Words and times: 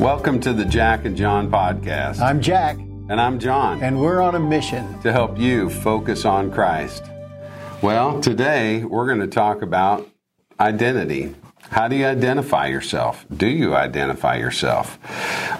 Welcome 0.00 0.40
to 0.40 0.54
the 0.54 0.64
Jack 0.64 1.04
and 1.04 1.14
John 1.14 1.50
podcast. 1.50 2.20
I'm 2.20 2.40
Jack, 2.40 2.78
and 2.78 3.20
I'm 3.20 3.38
John, 3.38 3.82
and 3.82 4.00
we're 4.00 4.22
on 4.22 4.34
a 4.34 4.40
mission 4.40 4.98
to 5.02 5.12
help 5.12 5.38
you 5.38 5.68
focus 5.68 6.24
on 6.24 6.50
Christ. 6.50 7.04
Well, 7.82 8.18
today 8.18 8.82
we're 8.82 9.06
going 9.06 9.20
to 9.20 9.26
talk 9.26 9.60
about 9.60 10.08
identity. 10.58 11.34
How 11.68 11.86
do 11.86 11.96
you 11.96 12.06
identify 12.06 12.68
yourself? 12.68 13.26
Do 13.30 13.46
you 13.46 13.74
identify 13.76 14.38
yourself? 14.38 14.98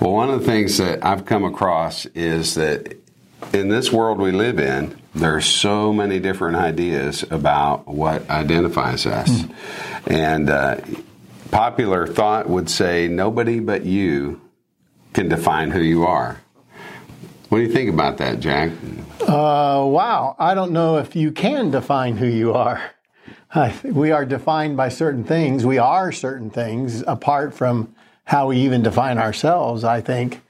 Well, 0.00 0.12
one 0.12 0.30
of 0.30 0.40
the 0.40 0.46
things 0.46 0.78
that 0.78 1.04
I've 1.04 1.26
come 1.26 1.44
across 1.44 2.06
is 2.06 2.54
that 2.54 2.96
in 3.52 3.68
this 3.68 3.92
world 3.92 4.18
we 4.18 4.32
live 4.32 4.58
in, 4.58 4.98
there 5.14 5.36
are 5.36 5.42
so 5.42 5.92
many 5.92 6.18
different 6.18 6.56
ideas 6.56 7.26
about 7.30 7.86
what 7.86 8.30
identifies 8.30 9.04
us. 9.04 9.28
Mm. 9.28 9.54
And 10.06 10.48
uh, 10.48 10.80
popular 11.50 12.06
thought 12.06 12.48
would 12.48 12.70
say 12.70 13.08
nobody 13.08 13.60
but 13.60 13.84
you 13.84 14.40
can 15.12 15.28
define 15.28 15.70
who 15.70 15.80
you 15.80 16.04
are. 16.04 16.40
What 17.48 17.58
do 17.58 17.64
you 17.64 17.72
think 17.72 17.90
about 17.90 18.18
that, 18.18 18.38
Jack? 18.38 18.70
Uh, 19.20 19.84
wow. 19.86 20.36
I 20.38 20.54
don't 20.54 20.70
know 20.70 20.98
if 20.98 21.16
you 21.16 21.32
can 21.32 21.70
define 21.70 22.16
who 22.16 22.26
you 22.26 22.52
are. 22.52 22.92
we 23.84 24.12
are 24.12 24.24
defined 24.24 24.76
by 24.76 24.88
certain 24.88 25.24
things. 25.24 25.66
We 25.66 25.78
are 25.78 26.12
certain 26.12 26.50
things 26.50 27.02
apart 27.06 27.52
from 27.52 27.94
how 28.24 28.48
we 28.48 28.58
even 28.58 28.82
define 28.82 29.18
ourselves, 29.18 29.82
I 29.82 30.00
think. 30.00 30.42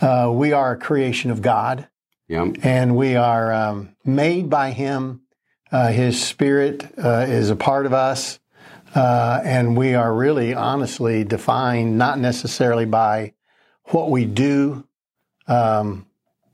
Uh, 0.00 0.30
we 0.32 0.52
are 0.52 0.72
a 0.72 0.78
creation 0.78 1.30
of 1.30 1.42
God. 1.42 1.88
Yep. 2.28 2.56
And 2.62 2.96
we 2.96 3.14
are 3.16 3.52
um, 3.52 3.94
made 4.04 4.48
by 4.48 4.70
Him. 4.70 5.20
Uh, 5.70 5.88
his 5.88 6.22
Spirit 6.22 6.86
uh, 6.96 7.26
is 7.28 7.50
a 7.50 7.56
part 7.56 7.86
of 7.86 7.92
us. 7.92 8.38
Uh, 8.96 9.42
and 9.44 9.76
we 9.76 9.94
are 9.94 10.12
really 10.12 10.54
honestly 10.54 11.22
defined 11.22 11.98
not 11.98 12.18
necessarily 12.18 12.86
by 12.86 13.34
what 13.88 14.10
we 14.10 14.24
do, 14.24 14.86
um, 15.46 16.06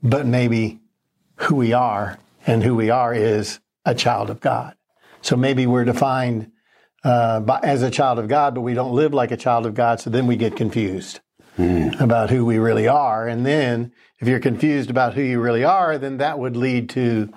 but 0.03 0.25
maybe 0.25 0.81
who 1.37 1.55
we 1.55 1.71
are. 1.71 2.19
And 2.45 2.61
who 2.61 2.75
we 2.75 2.89
are 2.89 3.13
is 3.13 3.61
a 3.85 3.95
child 3.95 4.29
of 4.29 4.41
God. 4.41 4.75
So 5.21 5.37
maybe 5.37 5.65
we're 5.65 5.85
defined 5.85 6.51
uh, 7.05 7.39
by, 7.39 7.61
as 7.63 7.81
a 7.81 7.89
child 7.89 8.19
of 8.19 8.27
God, 8.27 8.55
but 8.55 8.61
we 8.61 8.73
don't 8.73 8.93
live 8.93 9.13
like 9.13 9.31
a 9.31 9.37
child 9.37 9.65
of 9.65 9.73
God. 9.73 10.01
So 10.01 10.09
then 10.09 10.27
we 10.27 10.35
get 10.35 10.57
confused 10.57 11.21
mm. 11.57 11.97
about 12.01 12.29
who 12.29 12.43
we 12.43 12.57
really 12.57 12.89
are. 12.89 13.25
And 13.25 13.45
then 13.45 13.93
if 14.19 14.27
you're 14.27 14.41
confused 14.41 14.89
about 14.89 15.13
who 15.13 15.21
you 15.21 15.39
really 15.39 15.63
are, 15.63 15.97
then 15.97 16.17
that 16.17 16.37
would 16.37 16.57
lead 16.57 16.89
to 16.89 17.31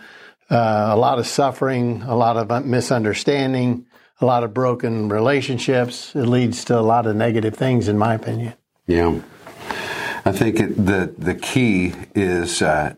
uh, 0.51 0.89
a 0.91 0.97
lot 0.97 1.21
of 1.21 1.29
suffering, 1.29 2.03
a 2.03 2.17
lot 2.17 2.37
of 2.37 2.67
misunderstanding, 2.67 3.87
a 4.21 4.27
lot 4.27 4.45
of 4.45 4.55
broken 4.55 5.09
relationships. 5.09 6.15
It 6.15 6.27
leads 6.27 6.65
to 6.67 6.79
a 6.79 6.81
lot 6.81 7.07
of 7.07 7.17
negative 7.17 7.55
things, 7.55 7.89
in 7.89 7.99
my 7.99 8.15
opinion. 8.15 8.55
Yeah. 8.87 9.21
I 10.25 10.33
think 10.33 10.59
it, 10.59 10.75
the 10.77 11.15
the 11.17 11.35
key 11.35 11.95
is 12.15 12.61
uh, 12.61 12.95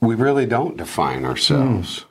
we 0.00 0.14
really 0.14 0.46
don't 0.46 0.76
define 0.76 1.24
ourselves. 1.24 2.00
Mm. 2.00 2.04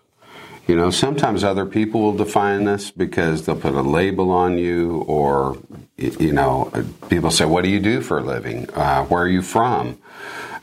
You 0.67 0.75
know, 0.75 0.89
sometimes 0.89 1.43
other 1.43 1.65
people 1.65 2.01
will 2.01 2.17
define 2.17 2.67
us 2.67 2.91
because 2.91 3.45
they'll 3.45 3.55
put 3.55 3.73
a 3.73 3.81
label 3.81 4.31
on 4.31 4.57
you, 4.57 4.99
or 5.07 5.57
you 5.97 6.31
know, 6.31 6.71
people 7.09 7.31
say, 7.31 7.45
"What 7.45 7.63
do 7.63 7.69
you 7.69 7.79
do 7.79 8.01
for 8.01 8.19
a 8.19 8.23
living? 8.23 8.69
Uh, 8.73 9.05
where 9.05 9.23
are 9.23 9.29
you 9.29 9.41
from? 9.41 9.97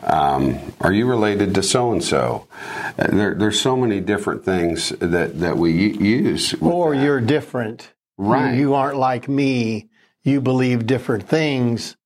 Um, 0.04 0.58
are 0.80 0.92
you 0.92 1.06
related 1.06 1.54
to 1.54 1.62
so 1.62 1.92
and 1.92 2.02
so?" 2.02 2.46
There's 2.96 3.60
so 3.60 3.76
many 3.76 4.00
different 4.00 4.44
things 4.44 4.90
that 5.00 5.40
that 5.40 5.56
we 5.56 5.72
use. 5.72 6.54
Or 6.60 6.94
that. 6.94 7.02
you're 7.02 7.20
different, 7.20 7.92
right? 8.16 8.54
You, 8.54 8.60
you, 8.60 8.74
aren't 8.74 8.98
like 8.98 9.28
me. 9.28 9.88
You 10.22 10.40
believe 10.40 10.86
different 10.86 11.28
things. 11.28 11.96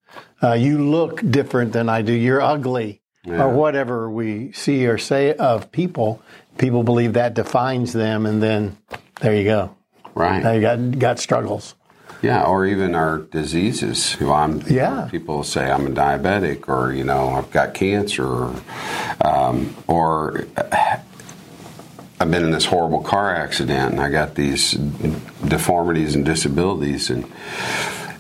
Uh, 0.43 0.53
you 0.53 0.79
look 0.91 1.21
different 1.31 1.73
than 1.73 1.89
I 1.89 2.03
do. 2.03 2.13
You're 2.13 2.41
ugly, 2.41 3.03
yeah. 3.25 3.43
or 3.43 3.51
whatever 3.51 4.11
we 4.11 4.53
see 4.53 4.87
or 4.87 4.99
say 4.99 5.35
of 5.35 5.71
people. 5.73 6.23
People 6.57 6.83
believe 6.83 7.13
that 7.13 7.35
defines 7.35 7.93
them, 7.93 8.27
and 8.27 8.43
then 8.43 8.77
there 9.21 9.35
you 9.35 9.45
go. 9.45 9.77
Right. 10.15 10.43
Now 10.43 10.53
you 10.53 10.61
got 10.61 10.99
got 10.99 11.19
struggles. 11.19 11.75
Yeah, 12.21 12.45
or 12.45 12.67
even 12.67 12.95
our 12.95 13.19
diseases. 13.19 14.17
I'm. 14.21 14.61
Yeah. 14.63 15.09
People 15.11 15.45
say 15.45 15.71
I'm 15.71 15.87
a 15.87 15.91
diabetic, 15.91 16.69
or 16.69 16.93
you 16.93 17.05
know, 17.05 17.29
I've 17.29 17.51
got 17.51 17.75
cancer, 17.75 18.27
or, 18.27 18.55
um, 19.21 19.77
or 19.87 20.47
I've 22.21 22.31
been 22.31 22.45
in 22.45 22.51
this 22.51 22.65
horrible 22.65 23.03
car 23.03 23.35
accident, 23.35 23.93
and 23.93 24.01
I 24.01 24.11
got 24.11 24.35
these 24.35 24.73
deformities 25.47 26.15
and 26.15 26.25
disabilities, 26.25 27.11
and. 27.11 27.31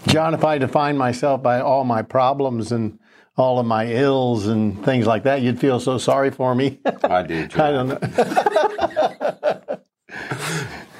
John, 0.07 0.33
if 0.33 0.45
I 0.45 0.59
define 0.59 0.97
myself 0.97 1.43
by 1.43 1.61
all 1.61 1.85
my 1.85 2.03
problems 2.03 2.73
and 2.73 2.99
all 3.37 3.59
of 3.59 3.67
my 3.67 3.87
ills 3.87 4.47
and 4.47 4.83
things 4.85 5.07
like 5.07 5.25
that, 5.25 5.43
you'd 5.43 5.61
feel 5.61 5.81
so 5.81 5.99
sorry 5.99 6.31
for 6.31 6.55
me. 6.55 6.81
I 7.05 7.23
do. 7.23 7.47
John. 7.49 7.61
I 7.61 7.71
don't 7.73 9.43
know. 9.43 9.61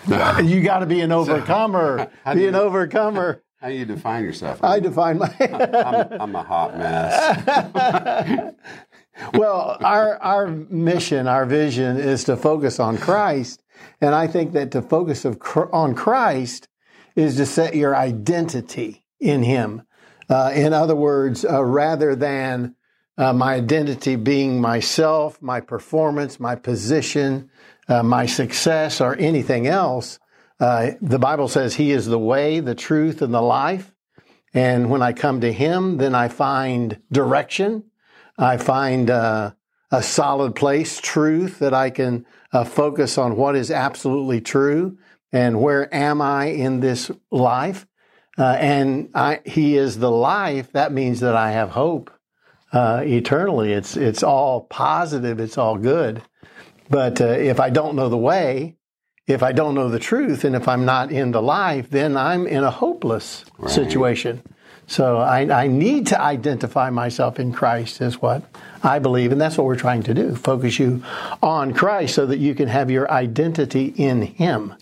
you 0.45 0.63
got 0.63 0.79
to 0.81 0.87
be 0.87 1.01
an 1.01 1.13
overcomer. 1.13 2.11
So, 2.25 2.35
be 2.35 2.47
an 2.47 2.55
you, 2.55 2.61
overcomer. 2.61 3.43
How 3.61 3.69
do 3.69 3.75
you 3.75 3.85
define 3.85 4.25
yourself? 4.25 4.63
I 4.63 4.81
define 4.81 5.19
my. 5.19 5.35
I'm, 5.41 6.21
I'm, 6.21 6.37
a 6.37 6.43
hot 6.43 6.79
mess. 6.79 8.55
well, 9.35 9.77
our 9.81 10.17
our 10.23 10.47
mission, 10.47 11.27
our 11.27 11.45
vision 11.45 11.97
is 11.97 12.25
to 12.25 12.37
focus 12.37 12.79
on 12.79 12.99
Christ, 12.99 13.63
and 14.01 14.15
I 14.15 14.29
think 14.29 14.53
that 14.53 14.71
to 14.73 14.83
focus 14.83 15.25
of, 15.25 15.41
on 15.73 15.95
Christ 15.95 16.69
is 17.17 17.37
to 17.37 17.47
set 17.47 17.75
your 17.75 17.97
identity 17.97 19.05
in 19.19 19.43
Him. 19.43 19.83
Uh, 20.31 20.53
in 20.55 20.73
other 20.73 20.95
words, 20.95 21.45
uh, 21.45 21.65
rather 21.65 22.15
than 22.15 22.77
uh, 23.19 23.33
my 23.33 23.55
identity 23.55 24.15
being 24.15 24.61
myself, 24.61 25.43
my 25.43 25.61
performance, 25.61 26.39
my 26.39 26.55
position, 26.55 27.51
uh, 27.89 28.03
my 28.03 28.27
success, 28.27 29.01
or 29.01 29.17
anything 29.17 29.67
else. 29.67 30.21
Uh, 30.61 30.93
the 31.03 31.19
Bible 31.19 31.49
says 31.49 31.75
He 31.75 31.91
is 31.91 32.07
the 32.07 32.19
way, 32.19 32.61
the 32.61 32.77
truth, 32.77 33.21
and 33.21 33.35
the 33.35 33.43
life. 33.43 33.93
And 34.55 34.89
when 34.89 35.03
I 35.03 35.13
come 35.13 35.41
to 35.41 35.53
Him, 35.53 35.99
then 35.99 36.15
I 36.15 36.29
find 36.29 37.03
direction. 37.11 37.85
I 38.39 38.57
find 38.57 39.11
uh, 39.11 39.53
a 39.91 40.03
solid 40.03 40.55
place, 40.55 41.01
truth 41.01 41.59
that 41.59 41.75
I 41.75 41.91
can 41.91 42.25
uh, 42.53 42.65
focus 42.65 43.19
on 43.19 43.37
what 43.37 43.57
is 43.57 43.71
absolutely 43.71 44.41
true 44.41 44.97
and 45.33 45.61
where 45.61 45.93
am 45.93 46.23
I 46.23 46.47
in 46.47 46.81
this 46.81 47.11
life. 47.33 47.87
Uh, 48.39 48.57
and 48.61 49.11
I, 49.13 49.41
He 49.45 49.77
is 49.77 49.99
the 49.99 50.11
life. 50.11 50.71
That 50.73 50.93
means 50.93 51.19
that 51.21 51.35
I 51.35 51.51
have 51.51 51.71
hope 51.71 52.13
uh, 52.73 53.03
eternally. 53.05 53.73
It's 53.73 53.97
it's 53.97 54.23
all 54.23 54.63
positive. 54.63 55.41
It's 55.41 55.59
all 55.59 55.77
good. 55.77 56.23
But 56.91 57.21
uh, 57.21 57.27
if 57.27 57.61
I 57.61 57.71
don't 57.71 57.97
know 57.97 58.09
the 58.09 58.17
way, 58.17 58.77
if 59.27 59.43
I 59.43 59.53
don't 59.53 59.75
know 59.75 59.91
the 59.91 59.99
truth, 59.99 60.45
and 60.45 60.57
if 60.57 60.69
I'm 60.69 60.85
not 60.85 61.13
in 61.13 61.33
the 61.33 61.43
life, 61.43 61.91
then 61.91 62.17
I'm 62.17 62.47
in 62.47 62.65
a 62.65 62.71
hopeless 62.71 63.45
right. 63.59 63.71
situation. 63.71 64.43
So 64.87 65.19
I, 65.19 65.65
I, 65.65 65.67
need 65.67 66.07
to 66.07 66.19
identify 66.19 66.89
myself 66.89 67.39
in 67.39 67.53
Christ, 67.53 68.01
is 68.01 68.23
what 68.23 68.43
I 68.83 68.99
believe, 68.99 69.33
and 69.33 69.41
that's 69.41 69.59
what 69.59 69.67
we're 69.67 69.77
trying 69.77 70.03
to 70.05 70.15
do. 70.15 70.35
Focus 70.35 70.79
you 70.79 71.03
on 71.43 71.75
Christ 71.75 72.15
so 72.15 72.25
that 72.25 72.39
you 72.39 72.55
can 72.55 72.69
have 72.69 72.91
your 72.91 73.11
identity 73.11 73.93
in 73.99 74.23
Him. 74.23 74.75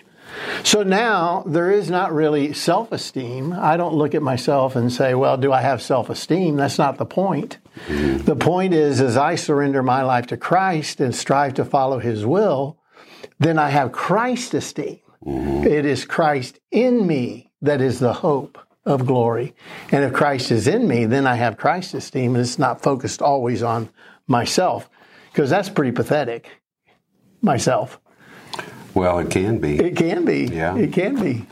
So 0.62 0.84
now 0.84 1.42
there 1.44 1.72
is 1.72 1.91
not 1.91 2.12
really 2.12 2.53
self 2.53 2.92
esteem. 2.92 3.53
I 3.53 3.76
don't 3.76 3.94
look 3.94 4.14
at 4.14 4.22
myself 4.22 4.76
and 4.76 4.92
say, 4.92 5.14
well, 5.14 5.36
do 5.36 5.53
I 5.53 5.62
have 5.62 5.82
self 5.82 6.08
esteem? 6.08 6.54
That's 6.54 6.78
not 6.78 6.98
the 6.98 7.06
point. 7.06 7.58
Mm-hmm. 7.87 8.25
The 8.25 8.37
point 8.37 8.75
is, 8.75 9.00
as 9.00 9.16
I 9.16 9.34
surrender 9.34 9.82
my 9.82 10.03
life 10.03 10.26
to 10.28 10.37
Christ 10.37 11.00
and 11.00 11.14
strive 11.14 11.54
to 11.54 11.64
follow 11.64 11.98
His 11.98 12.25
will, 12.25 12.78
then 13.38 13.59
I 13.59 13.70
have 13.70 13.92
Christ 13.92 14.54
esteem. 14.54 15.00
Mm-hmm. 15.25 15.66
It 15.66 15.84
is 15.84 16.04
Christ 16.04 16.59
in 16.70 17.06
me 17.06 17.50
that 17.62 17.81
is 17.81 17.98
the 17.98 18.12
hope 18.12 18.59
of 18.84 19.06
glory. 19.06 19.54
And 19.91 20.04
if 20.04 20.12
Christ 20.12 20.50
is 20.50 20.66
in 20.66 20.86
me, 20.86 21.04
then 21.04 21.27
I 21.27 21.34
have 21.34 21.56
Christ 21.56 21.95
esteem, 21.95 22.34
and 22.34 22.42
it's 22.42 22.59
not 22.59 22.83
focused 22.83 23.21
always 23.21 23.62
on 23.62 23.89
myself, 24.27 24.89
because 25.33 25.50
that's 25.50 25.68
pretty 25.68 25.92
pathetic. 25.92 26.48
Myself. 27.42 28.00
Well, 28.95 29.18
it 29.18 29.30
can 29.30 29.59
be. 29.59 29.78
It 29.78 29.97
can 29.97 30.24
be. 30.24 30.47
Yeah. 30.47 30.77
It 30.77 30.92
can 30.92 31.21
be. 31.21 31.47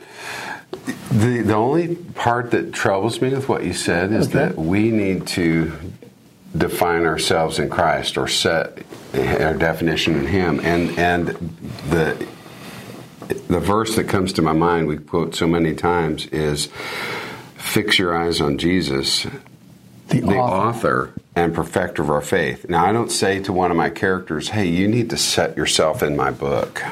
The 1.11 1.43
the 1.43 1.55
only 1.55 1.95
part 1.95 2.51
that 2.53 2.73
troubles 2.73 3.21
me 3.21 3.31
with 3.31 3.49
what 3.49 3.65
you 3.65 3.75
said 3.75 4.13
is 4.13 4.29
okay. 4.29 4.39
that 4.39 4.57
we 4.57 4.91
need 4.91 5.27
to 5.29 5.73
define 6.57 7.05
ourselves 7.05 7.59
in 7.59 7.69
Christ 7.69 8.17
or 8.17 8.29
set 8.29 8.85
our 9.15 9.55
definition 9.55 10.15
in 10.15 10.27
Him, 10.27 10.61
and 10.61 10.99
and 10.99 11.29
the 11.91 12.27
the 13.49 13.61
verse 13.61 13.97
that 13.97 14.09
comes 14.09 14.33
to 14.35 14.43
my 14.43 14.53
mind 14.53 14.87
we 14.87 14.99
quote 14.99 15.35
so 15.35 15.47
many 15.47 15.75
times 15.75 16.27
is 16.27 16.69
fix 17.57 17.99
your 17.99 18.17
eyes 18.17 18.41
on 18.41 18.59
Jesus 18.59 19.27
the, 20.09 20.21
the 20.21 20.37
author. 20.37 21.09
author. 21.09 21.15
and 21.35 21.55
perfecter 21.55 22.03
of 22.03 22.11
our 22.11 22.21
faith. 22.21 22.69
Now, 22.69 22.85
I 22.85 22.93
don't 22.93 23.11
say 23.11 23.41
to 23.41 23.53
one 23.53 23.71
of 23.71 23.77
my 23.77 23.91
characters, 23.91 24.51
hey, 24.51 24.67
you 24.67 24.87
need 24.87 25.11
to 25.11 25.17
set 25.17 25.57
yourself 25.57 26.03
in 26.03 26.17
my 26.17 26.31
book. 26.31 26.83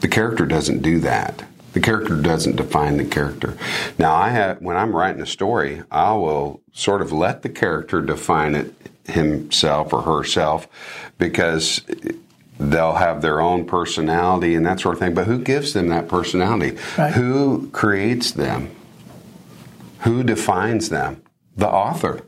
The 0.00 0.08
character 0.08 0.44
doesn't 0.44 0.82
do 0.82 0.98
that. 1.00 1.44
The 1.74 1.80
character 1.80 2.16
doesn't 2.16 2.56
define 2.56 2.96
the 2.96 3.04
character. 3.04 3.58
Now, 3.98 4.14
I 4.14 4.30
have 4.30 4.62
when 4.62 4.76
I'm 4.76 4.94
writing 4.94 5.20
a 5.20 5.26
story, 5.26 5.82
I 5.90 6.14
will 6.14 6.62
sort 6.72 7.02
of 7.02 7.12
let 7.12 7.42
the 7.42 7.48
character 7.48 8.00
define 8.00 8.54
it 8.54 8.72
himself 9.06 9.92
or 9.92 10.02
herself 10.02 10.68
because 11.18 11.82
they'll 12.58 12.94
have 12.94 13.22
their 13.22 13.40
own 13.40 13.66
personality 13.66 14.54
and 14.54 14.64
that 14.66 14.80
sort 14.80 14.94
of 14.94 15.00
thing. 15.00 15.14
But 15.14 15.26
who 15.26 15.38
gives 15.38 15.72
them 15.72 15.88
that 15.88 16.08
personality? 16.08 16.78
Right. 16.96 17.12
Who 17.12 17.68
creates 17.70 18.30
them? 18.30 18.74
Who 20.00 20.22
defines 20.22 20.90
them? 20.90 21.22
The 21.56 21.68
author. 21.68 22.22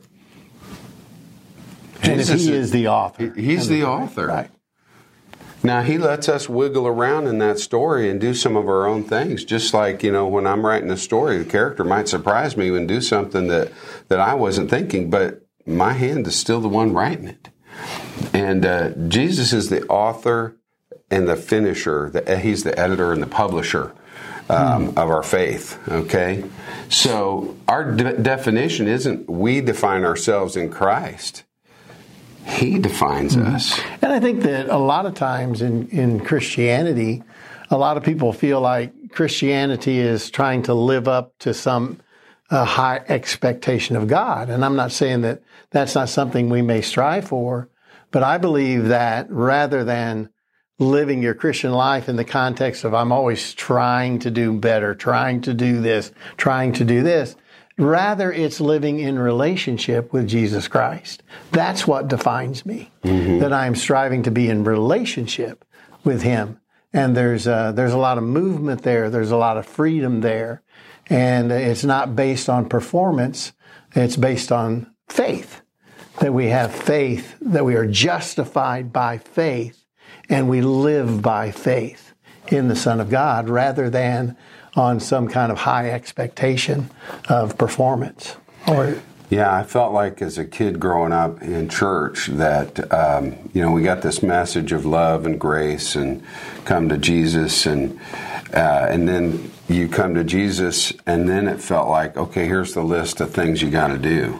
And 2.03 2.19
if 2.19 2.27
Jesus 2.27 2.45
he 2.45 2.53
is 2.53 2.71
the 2.71 2.87
author. 2.89 3.33
He's 3.33 3.67
the 3.67 3.83
author. 3.83 4.27
Right. 4.27 4.49
Now 5.67 5.81
he 5.81 5.97
lets 5.97 6.29
us 6.29 6.47
wiggle 6.47 6.87
around 6.87 7.27
in 7.27 7.39
that 7.39 7.59
story 7.59 8.09
and 8.09 8.21
do 8.21 8.33
some 8.33 8.55
of 8.55 8.69
our 8.69 8.87
own 8.87 9.03
things. 9.03 9.43
Just 9.43 9.73
like 9.73 10.01
you 10.01 10.13
know, 10.13 10.25
when 10.25 10.47
I'm 10.47 10.65
writing 10.65 10.89
a 10.89 10.95
story, 10.95 11.39
the 11.39 11.49
character 11.49 11.83
might 11.83 12.07
surprise 12.07 12.55
me 12.55 12.69
and 12.69 12.87
do 12.87 13.01
something 13.01 13.47
that 13.47 13.73
that 14.07 14.21
I 14.21 14.33
wasn't 14.33 14.69
thinking, 14.69 15.09
but 15.09 15.45
my 15.65 15.91
hand 15.91 16.25
is 16.25 16.39
still 16.39 16.61
the 16.61 16.69
one 16.69 16.93
writing 16.93 17.27
it. 17.27 17.49
And 18.33 18.65
uh, 18.65 18.91
Jesus 19.09 19.51
is 19.51 19.67
the 19.67 19.85
author 19.87 20.55
and 21.11 21.27
the 21.27 21.35
finisher. 21.35 22.11
The, 22.11 22.39
he's 22.39 22.63
the 22.63 22.79
editor 22.79 23.11
and 23.11 23.21
the 23.21 23.27
publisher 23.27 23.93
um, 24.49 24.89
of 24.89 25.09
our 25.09 25.21
faith. 25.21 25.77
Okay, 25.89 26.45
so 26.87 27.57
our 27.67 27.91
de- 27.91 28.17
definition 28.17 28.87
isn't 28.87 29.29
we 29.29 29.59
define 29.59 30.05
ourselves 30.05 30.55
in 30.55 30.69
Christ. 30.69 31.43
He 32.47 32.79
defines 32.79 33.37
us. 33.37 33.79
And 34.01 34.11
I 34.11 34.19
think 34.19 34.41
that 34.43 34.69
a 34.69 34.77
lot 34.77 35.05
of 35.05 35.13
times 35.13 35.61
in, 35.61 35.87
in 35.89 36.19
Christianity, 36.19 37.23
a 37.69 37.77
lot 37.77 37.97
of 37.97 38.03
people 38.03 38.33
feel 38.33 38.61
like 38.61 39.11
Christianity 39.11 39.99
is 39.99 40.29
trying 40.29 40.63
to 40.63 40.73
live 40.73 41.07
up 41.07 41.37
to 41.39 41.53
some 41.53 41.99
uh, 42.49 42.63
high 42.63 43.03
expectation 43.07 43.95
of 43.95 44.07
God. 44.07 44.49
And 44.49 44.63
I'm 44.63 44.75
not 44.75 44.91
saying 44.91 45.21
that 45.21 45.41
that's 45.71 45.95
not 45.95 46.09
something 46.09 46.49
we 46.49 46.61
may 46.61 46.81
strive 46.81 47.27
for, 47.27 47.69
but 48.11 48.23
I 48.23 48.37
believe 48.37 48.85
that 48.85 49.29
rather 49.29 49.83
than 49.83 50.29
living 50.79 51.21
your 51.21 51.33
Christian 51.33 51.71
life 51.71 52.07
in 52.07 52.15
the 52.15 52.23
context 52.23 52.83
of 52.83 52.93
I'm 52.93 53.11
always 53.11 53.53
trying 53.53 54.19
to 54.19 54.31
do 54.31 54.53
better, 54.53 54.95
trying 54.95 55.41
to 55.41 55.53
do 55.53 55.81
this, 55.81 56.11
trying 56.37 56.73
to 56.73 56.85
do 56.85 57.03
this, 57.03 57.35
Rather, 57.77 58.31
it's 58.31 58.59
living 58.59 58.99
in 58.99 59.19
relationship 59.19 60.11
with 60.11 60.27
Jesus 60.27 60.67
Christ. 60.67 61.21
That's 61.51 61.85
what 61.85 62.07
defines 62.07 62.65
me. 62.65 62.91
Mm-hmm. 63.03 63.39
That 63.39 63.53
I'm 63.53 63.75
striving 63.75 64.23
to 64.23 64.31
be 64.31 64.49
in 64.49 64.63
relationship 64.63 65.63
with 66.03 66.23
Him. 66.23 66.59
And 66.91 67.15
there's 67.15 67.45
a, 67.45 67.73
there's 67.75 67.93
a 67.93 67.97
lot 67.97 68.17
of 68.17 68.23
movement 68.23 68.81
there. 68.81 69.09
There's 69.09 69.31
a 69.31 69.37
lot 69.37 69.57
of 69.57 69.67
freedom 69.67 70.21
there. 70.21 70.63
And 71.07 71.51
it's 71.51 71.83
not 71.83 72.15
based 72.15 72.49
on 72.49 72.67
performance. 72.67 73.53
It's 73.95 74.17
based 74.17 74.51
on 74.51 74.91
faith. 75.07 75.61
That 76.19 76.33
we 76.33 76.47
have 76.47 76.73
faith, 76.73 77.35
that 77.41 77.63
we 77.63 77.75
are 77.75 77.85
justified 77.85 78.91
by 78.91 79.19
faith, 79.19 79.85
and 80.29 80.49
we 80.49 80.61
live 80.61 81.21
by 81.21 81.51
faith 81.51 82.13
in 82.47 82.69
the 82.69 82.75
Son 82.75 82.99
of 82.99 83.09
God 83.11 83.49
rather 83.49 83.89
than 83.89 84.35
on 84.77 84.99
some 84.99 85.27
kind 85.27 85.51
of 85.51 85.57
high 85.57 85.89
expectation 85.89 86.89
of 87.27 87.57
performance. 87.57 88.37
Or 88.67 89.01
Yeah, 89.29 89.53
I 89.53 89.63
felt 89.63 89.91
like 89.91 90.21
as 90.21 90.37
a 90.37 90.45
kid 90.45 90.79
growing 90.79 91.11
up 91.11 91.41
in 91.41 91.67
church 91.67 92.27
that 92.27 92.93
um, 92.93 93.49
you 93.53 93.61
know 93.61 93.71
we 93.71 93.81
got 93.81 94.01
this 94.01 94.21
message 94.21 94.71
of 94.71 94.85
love 94.85 95.25
and 95.25 95.39
grace 95.39 95.95
and 95.95 96.23
come 96.63 96.87
to 96.89 96.97
Jesus 96.97 97.65
and 97.65 97.99
uh, 98.53 98.87
and 98.89 99.07
then 99.07 99.51
you 99.67 99.89
come 99.89 100.13
to 100.13 100.23
Jesus 100.23 100.93
and 101.05 101.27
then 101.27 101.47
it 101.47 101.59
felt 101.59 101.89
like 101.89 102.15
okay 102.15 102.45
here's 102.45 102.73
the 102.73 102.83
list 102.83 103.19
of 103.19 103.33
things 103.33 103.61
you 103.61 103.69
got 103.69 103.87
to 103.87 103.97
do. 103.97 104.39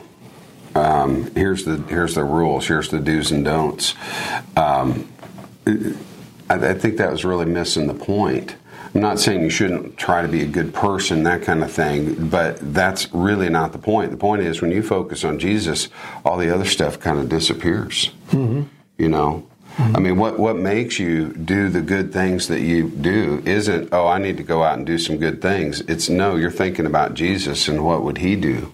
Um, 0.76 1.34
here's 1.34 1.66
the 1.66 1.78
here's 1.90 2.14
the 2.14 2.24
rules. 2.24 2.68
Here's 2.68 2.90
the 2.90 3.00
do's 3.00 3.32
and 3.32 3.44
don'ts. 3.44 3.96
Um, 4.56 5.12
I, 5.66 6.70
I 6.70 6.74
think 6.76 6.98
that 6.98 7.12
was 7.12 7.26
really 7.26 7.46
missing 7.46 7.88
the 7.88 7.96
point. 7.96 8.56
I'm 8.94 9.02
not 9.02 9.20
saying 9.20 9.42
you 9.42 9.50
shouldn't 9.50 9.98
try 9.98 10.22
to 10.22 10.28
be 10.28 10.42
a 10.42 10.48
good 10.48 10.74
person, 10.74 11.24
that 11.24 11.42
kind 11.42 11.64
of 11.64 11.72
thing, 11.72 12.30
but 12.30 12.58
that's 12.74 13.14
really 13.14 13.50
not 13.50 13.72
the 13.72 13.78
point. 13.78 14.12
The 14.12 14.18
point 14.18 14.42
is 14.42 14.62
when 14.62 14.72
you 14.72 14.82
focus 14.82 15.24
on 15.24 15.40
Jesus, 15.40 15.90
all 16.24 16.38
the 16.38 16.54
other 16.54 16.66
stuff 16.66 17.00
kind 17.00 17.20
of 17.20 17.30
disappears. 17.30 18.12
Mm-hmm. 18.30 18.64
You 18.98 19.10
know, 19.10 19.48
I 19.78 20.00
mean, 20.00 20.18
what 20.18 20.40
what 20.40 20.56
makes 20.56 20.98
you 20.98 21.34
do 21.34 21.70
the 21.70 21.82
good 21.82 22.12
things 22.12 22.48
that 22.48 22.62
you 22.62 22.90
do 22.90 23.44
isn't 23.46 23.90
oh 23.92 24.08
I 24.08 24.18
need 24.18 24.38
to 24.38 24.44
go 24.44 24.64
out 24.64 24.78
and 24.78 24.88
do 24.88 24.98
some 24.98 25.18
good 25.18 25.42
things. 25.42 25.82
It's 25.82 26.10
no, 26.10 26.36
you're 26.36 26.50
thinking 26.50 26.88
about 26.88 27.14
Jesus 27.14 27.68
and 27.68 27.86
what 27.86 28.04
would 28.04 28.18
He 28.18 28.36
do. 28.36 28.72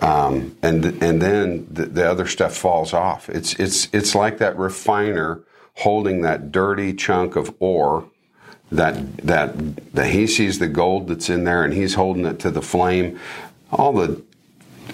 Um, 0.00 0.56
and 0.62 0.84
and 1.02 1.22
then 1.22 1.68
the, 1.70 1.86
the 1.86 2.10
other 2.10 2.26
stuff 2.26 2.56
falls 2.56 2.92
off. 2.92 3.28
It's 3.28 3.54
it's 3.54 3.88
it's 3.92 4.14
like 4.14 4.38
that 4.38 4.58
refiner 4.58 5.42
holding 5.76 6.22
that 6.22 6.50
dirty 6.50 6.92
chunk 6.92 7.36
of 7.36 7.54
ore 7.60 8.08
that 8.72 9.16
that 9.18 9.94
that 9.94 10.10
he 10.10 10.26
sees 10.26 10.58
the 10.58 10.68
gold 10.68 11.08
that's 11.08 11.28
in 11.28 11.44
there 11.44 11.64
and 11.64 11.72
he's 11.72 11.94
holding 11.94 12.24
it 12.24 12.38
to 12.40 12.50
the 12.50 12.62
flame. 12.62 13.18
All 13.70 13.92
the 13.92 14.22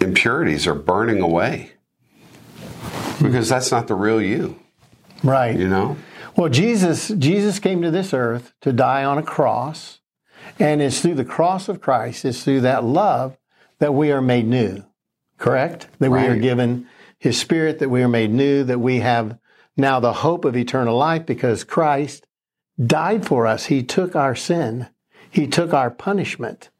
impurities 0.00 0.66
are 0.66 0.75
burning 0.75 1.20
away 1.20 1.72
because 3.22 3.48
that's 3.48 3.70
not 3.70 3.88
the 3.88 3.94
real 3.94 4.20
you. 4.20 4.58
right. 5.22 5.56
You 5.56 5.69
know. 5.69 5.96
Well, 6.36 6.48
Jesus 6.48 7.08
Jesus 7.08 7.58
came 7.58 7.82
to 7.82 7.90
this 7.90 8.12
earth 8.12 8.52
to 8.60 8.72
die 8.72 9.04
on 9.04 9.19
a 9.19 9.22
cross, 9.22 10.00
and 10.58 10.80
it's 10.80 11.00
through 11.00 11.14
the 11.14 11.25
cross 11.25 11.69
of 11.69 11.80
Christ, 11.80 12.25
it's 12.25 12.44
through 12.44 12.60
that 12.62 12.84
love 12.84 13.36
that 13.78 13.94
we 13.94 14.12
are 14.12 14.22
made 14.22 14.46
new. 14.46 14.84
Correct? 15.36 15.88
That 16.00 16.10
we 16.10 16.26
are 16.26 16.36
given 16.36 16.88
his 17.19 17.38
spirit, 17.38 17.78
that 17.78 17.90
we 17.90 18.02
are 18.02 18.08
made 18.08 18.32
new, 18.32 18.64
that 18.64 18.80
we 18.80 18.98
have 19.00 19.38
now 19.76 20.00
the 20.00 20.12
hope 20.12 20.44
of 20.44 20.56
eternal 20.56 20.96
life 20.96 21.26
because 21.26 21.62
Christ 21.62 22.26
died 22.84 23.26
for 23.26 23.46
us. 23.46 23.66
He 23.66 23.82
took 23.82 24.14
our 24.14 24.34
sin. 24.34 24.88
He 25.30 25.46
took 25.46 25.72
our 25.72 25.90
punishment. 25.90 26.70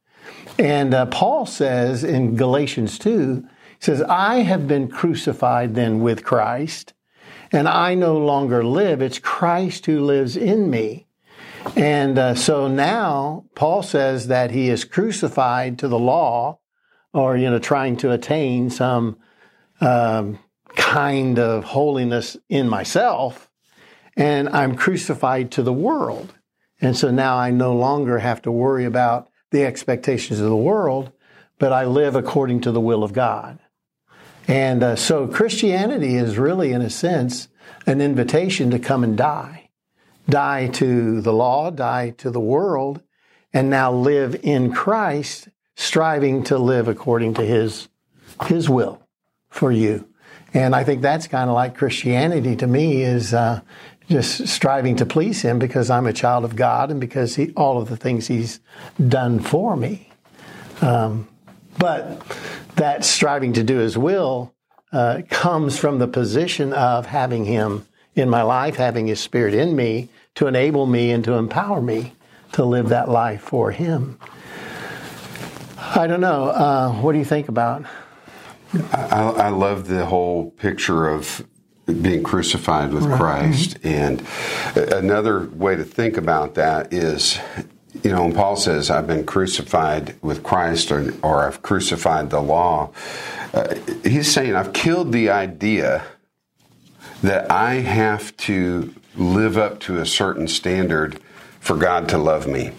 And 0.59 0.95
uh, 0.95 1.07
Paul 1.07 1.47
says 1.47 2.05
in 2.05 2.37
Galatians 2.37 2.99
2, 2.99 3.47
he 3.79 3.85
says, 3.85 4.03
I 4.03 4.37
have 4.37 4.67
been 4.67 4.89
crucified 4.89 5.75
then 5.75 6.01
with 6.01 6.25
Christ, 6.25 6.95
and 7.53 7.69
I 7.69 7.95
no 7.95 8.19
longer 8.19 8.65
live. 8.65 9.01
It's 9.01 9.19
Christ 9.19 9.87
who 9.87 10.01
lives 10.01 10.37
in 10.37 10.69
me. 10.69 11.07
And 11.77 12.19
uh, 12.19 12.35
so 12.35 12.69
now 12.69 13.45
Paul 13.55 13.83
says 13.83 14.29
that 14.29 14.51
he 14.51 14.69
is 14.69 14.85
crucified 14.85 15.79
to 15.79 15.89
the 15.89 15.99
law, 15.99 16.59
or, 17.13 17.37
you 17.37 17.51
know, 17.51 17.59
trying 17.59 17.97
to 17.99 18.13
attain 18.13 18.71
some 18.71 19.19
um, 19.81 20.39
kind 20.77 21.39
of 21.39 21.65
holiness 21.65 22.37
in 22.49 22.69
myself, 22.69 23.48
and 24.19 24.49
I'm 24.49 24.75
crucified 24.75 25.53
to 25.53 25.63
the 25.63 25.73
world. 25.73 26.35
And 26.81 26.97
so 26.97 27.11
now 27.11 27.39
I 27.39 27.51
no 27.51 27.75
longer 27.75 28.19
have 28.19 28.43
to 28.43 28.53
worry 28.53 28.85
about 28.85 29.31
the 29.53 29.65
expectations 29.65 30.41
of 30.41 30.49
the 30.49 30.57
world, 30.57 31.13
but 31.59 31.73
I 31.73 31.85
live 31.85 32.17
according 32.17 32.61
to 32.63 32.73
the 32.73 32.81
will 32.81 33.05
of 33.05 33.13
God. 33.13 33.61
And 34.49 34.83
uh, 34.83 34.97
so 34.97 35.29
Christianity 35.29 36.17
is 36.17 36.37
really, 36.37 36.73
in 36.73 36.83
a 36.83 36.91
sense, 36.91 37.49
an 37.87 38.01
invitation 38.01 38.71
to 38.71 38.79
come 38.79 39.05
and 39.05 39.17
die. 39.17 39.71
Die 40.29 40.67
to 40.75 41.21
the 41.21 41.33
law, 41.33 41.71
die 41.71 42.11
to 42.19 42.31
the 42.31 42.41
world, 42.41 43.01
and 43.53 43.71
now 43.71 43.93
live 43.93 44.39
in 44.43 44.73
Christ, 44.73 45.49
striving 45.77 46.43
to 46.45 46.59
live 46.59 46.89
according 46.89 47.35
to 47.35 47.43
His, 47.43 47.89
His 48.47 48.69
will 48.69 49.01
for 49.49 49.71
you. 49.71 50.09
And 50.55 50.75
I 50.75 50.83
think 50.83 51.03
that's 51.03 51.27
kind 51.27 51.51
of 51.51 51.55
like 51.55 51.77
Christianity 51.77 52.57
to 52.57 52.67
me 52.67 53.03
is 53.03 53.35
uh, 53.35 53.61
just 54.09 54.49
striving 54.49 54.97
to 54.97 55.07
please 55.07 55.43
Him 55.43 55.59
because 55.59 55.91
I'm 55.91 56.07
a 56.07 56.13
child 56.13 56.45
of 56.45 56.57
God 56.57 56.91
and 56.91 57.01
because 57.01 57.37
he, 57.37 57.53
all 57.57 57.81
of 57.81 57.89
the 57.89 57.97
things 57.97 58.27
He's 58.27 58.61
done 59.07 59.41
for 59.41 59.77
me. 59.77 60.11
Um, 60.81 61.29
but 61.79 62.23
that 62.77 63.05
striving 63.05 63.53
to 63.55 63.63
do 63.63 63.79
His 63.79 63.99
will 63.99 64.55
uh, 64.93 65.23
comes 65.29 65.79
from 65.79 65.99
the 65.99 66.09
position 66.09 66.73
of 66.73 67.07
having 67.07 67.45
Him 67.45 67.87
in 68.15 68.31
my 68.31 68.43
life, 68.43 68.77
having 68.77 69.07
His 69.07 69.21
Spirit 69.21 69.55
in 69.55 69.77
me 69.77 70.09
to 70.37 70.47
enable 70.47 70.87
me 70.87 71.11
and 71.11 71.23
to 71.25 71.35
empower 71.35 71.81
me 71.81 72.15
to 72.53 72.65
live 72.65 72.89
that 72.89 73.09
life 73.09 73.43
for 73.43 73.71
Him. 73.71 74.19
I 75.79 76.07
don't 76.07 76.21
know. 76.21 76.49
Uh, 76.49 76.93
what 76.93 77.13
do 77.13 77.19
you 77.19 77.25
think 77.25 77.49
about? 77.49 77.85
I, 78.93 79.21
I 79.37 79.49
love 79.49 79.89
the 79.89 80.05
whole 80.05 80.51
picture 80.51 81.09
of 81.09 81.47
being 81.89 82.23
crucified 82.23 82.93
with 82.93 83.05
Christ. 83.05 83.79
And 83.83 84.25
another 84.75 85.49
way 85.49 85.75
to 85.77 85.85
think 85.85 86.17
about 86.17 86.55
that 86.55 86.93
is, 86.93 87.39
you 88.03 88.11
know, 88.11 88.23
when 88.23 88.35
Paul 88.35 88.57
says, 88.57 88.91
I've 88.91 89.07
been 89.07 89.25
crucified 89.25 90.15
with 90.23 90.43
Christ 90.43 90.93
or, 90.93 91.15
or 91.23 91.47
I've 91.47 91.63
crucified 91.63 92.31
the 92.31 92.41
law, 92.41 92.91
uh, 93.55 93.75
he's 94.05 94.31
saying, 94.31 94.55
I've 94.55 94.73
killed 94.73 95.13
the 95.13 95.31
idea 95.31 96.05
that 97.23 97.51
I 97.51 97.77
have 97.77 98.37
to 98.39 98.95
live 99.17 99.57
up 99.57 99.81
to 99.81 99.99
a 99.99 100.07
certain 100.07 100.47
standard 100.47 101.19
for 101.59 101.77
God 101.77 102.09
to 102.11 102.19
love 102.19 102.47
me. 102.47 102.73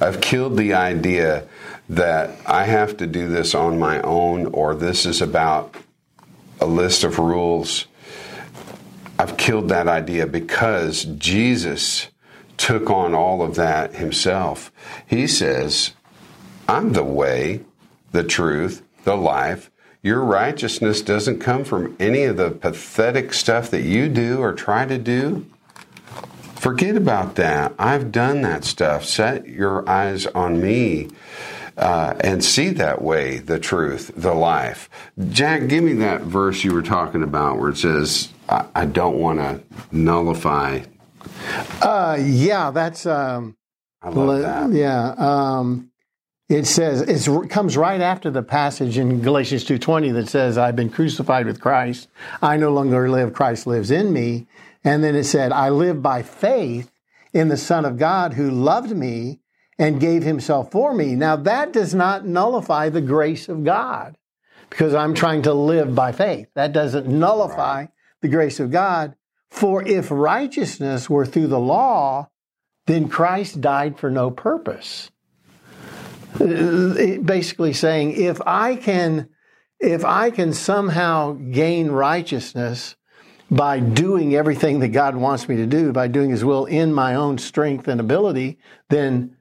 I've 0.00 0.20
killed 0.20 0.56
the 0.56 0.74
idea 0.74 1.48
that 1.88 2.38
I 2.46 2.64
have 2.64 2.96
to 2.98 3.06
do 3.06 3.28
this 3.28 3.54
on 3.54 3.78
my 3.78 4.00
own 4.02 4.46
or 4.46 4.74
this 4.74 5.04
is 5.04 5.20
about 5.20 5.74
a 6.60 6.66
list 6.66 7.02
of 7.02 7.18
rules. 7.18 7.86
I've 9.22 9.36
killed 9.36 9.68
that 9.68 9.86
idea 9.86 10.26
because 10.26 11.04
Jesus 11.04 12.08
took 12.56 12.90
on 12.90 13.14
all 13.14 13.40
of 13.40 13.54
that 13.54 13.94
himself. 13.94 14.72
He 15.06 15.28
says, 15.28 15.92
I'm 16.68 16.92
the 16.92 17.04
way, 17.04 17.60
the 18.10 18.24
truth, 18.24 18.82
the 19.04 19.16
life. 19.16 19.70
Your 20.02 20.24
righteousness 20.24 21.02
doesn't 21.02 21.38
come 21.38 21.62
from 21.62 21.96
any 22.00 22.24
of 22.24 22.36
the 22.36 22.50
pathetic 22.50 23.32
stuff 23.32 23.70
that 23.70 23.82
you 23.82 24.08
do 24.08 24.40
or 24.40 24.52
try 24.54 24.86
to 24.86 24.98
do. 24.98 25.46
Forget 26.56 26.96
about 26.96 27.36
that. 27.36 27.74
I've 27.78 28.10
done 28.10 28.42
that 28.42 28.64
stuff. 28.64 29.04
Set 29.04 29.46
your 29.46 29.88
eyes 29.88 30.26
on 30.26 30.60
me. 30.60 31.10
Uh, 31.76 32.14
and 32.20 32.44
see 32.44 32.68
that 32.68 33.00
way 33.00 33.38
the 33.38 33.58
truth, 33.58 34.12
the 34.14 34.34
life. 34.34 34.90
Jack, 35.30 35.68
give 35.68 35.82
me 35.82 35.94
that 35.94 36.20
verse 36.20 36.64
you 36.64 36.72
were 36.72 36.82
talking 36.82 37.22
about 37.22 37.58
where 37.58 37.70
it 37.70 37.78
says, 37.78 38.28
I, 38.48 38.66
I 38.74 38.84
don't 38.84 39.16
want 39.16 39.38
to 39.38 39.62
nullify. 39.90 40.80
Uh, 41.80 42.18
yeah, 42.20 42.70
that's. 42.70 43.06
Um, 43.06 43.56
I 44.02 44.10
love 44.10 44.40
that. 44.42 44.72
Yeah. 44.72 45.14
Um, 45.16 45.92
it 46.48 46.66
says 46.66 47.00
it 47.02 47.48
comes 47.48 47.76
right 47.76 48.00
after 48.00 48.30
the 48.30 48.42
passage 48.42 48.98
in 48.98 49.22
Galatians 49.22 49.64
2:20 49.64 50.12
that 50.12 50.28
says 50.28 50.58
I've 50.58 50.76
been 50.76 50.90
crucified 50.90 51.46
with 51.46 51.60
Christ 51.60 52.08
I 52.42 52.56
no 52.56 52.70
longer 52.70 53.08
live 53.08 53.32
Christ 53.32 53.66
lives 53.66 53.90
in 53.90 54.12
me 54.12 54.46
and 54.84 55.02
then 55.02 55.14
it 55.14 55.24
said 55.24 55.52
I 55.52 55.70
live 55.70 56.02
by 56.02 56.22
faith 56.22 56.90
in 57.32 57.48
the 57.48 57.56
son 57.56 57.84
of 57.84 57.96
God 57.96 58.34
who 58.34 58.50
loved 58.50 58.94
me 58.94 59.40
and 59.82 59.98
gave 59.98 60.22
himself 60.22 60.70
for 60.70 60.94
me. 60.94 61.16
Now 61.16 61.34
that 61.34 61.72
does 61.72 61.92
not 61.92 62.24
nullify 62.24 62.88
the 62.88 63.00
grace 63.00 63.48
of 63.48 63.64
God 63.64 64.16
because 64.70 64.94
I'm 64.94 65.12
trying 65.12 65.42
to 65.42 65.52
live 65.52 65.92
by 65.92 66.12
faith. 66.12 66.46
That 66.54 66.72
doesn't 66.72 67.08
nullify 67.08 67.80
right. 67.80 67.88
the 68.20 68.28
grace 68.28 68.60
of 68.60 68.70
God. 68.70 69.16
For 69.50 69.82
if 69.82 70.10
righteousness 70.12 71.10
were 71.10 71.26
through 71.26 71.48
the 71.48 71.58
law 71.58 72.30
then 72.86 73.08
Christ 73.08 73.60
died 73.60 73.98
for 73.98 74.10
no 74.10 74.30
purpose. 74.30 75.10
Uh, 76.40 77.18
basically 77.22 77.72
saying 77.72 78.12
if 78.12 78.40
I 78.46 78.76
can 78.76 79.28
if 79.80 80.04
I 80.04 80.30
can 80.30 80.52
somehow 80.52 81.32
gain 81.32 81.90
righteousness 81.90 82.94
by 83.50 83.80
doing 83.80 84.34
everything 84.34 84.78
that 84.78 84.88
God 84.88 85.16
wants 85.16 85.48
me 85.48 85.56
to 85.56 85.66
do, 85.66 85.92
by 85.92 86.06
doing 86.06 86.30
His 86.30 86.44
will 86.44 86.66
in 86.66 86.92
my 86.92 87.16
own 87.16 87.36
strength 87.36 87.88
and 87.88 88.00
ability, 88.00 88.58
then 88.88 89.36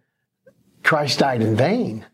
Christ 0.83 1.19
died 1.19 1.41
in 1.41 1.55
vain. 1.55 2.05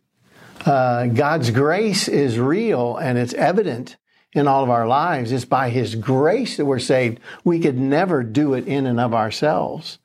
Uh, 0.65 1.07
God's 1.07 1.51
grace 1.51 2.07
is 2.07 2.39
real 2.39 2.97
and 2.97 3.17
it's 3.17 3.33
evident 3.33 3.97
in 4.33 4.47
all 4.47 4.63
of 4.63 4.69
our 4.69 4.87
lives. 4.87 5.31
It's 5.31 5.45
by 5.45 5.69
His 5.69 5.95
grace 5.95 6.57
that 6.57 6.65
we're 6.65 6.79
saved. 6.79 7.19
We 7.43 7.59
could 7.59 7.77
never 7.77 8.23
do 8.23 8.53
it 8.53 8.67
in 8.67 8.85
and 8.85 8.99
of 8.99 9.13
ourselves. 9.13 9.99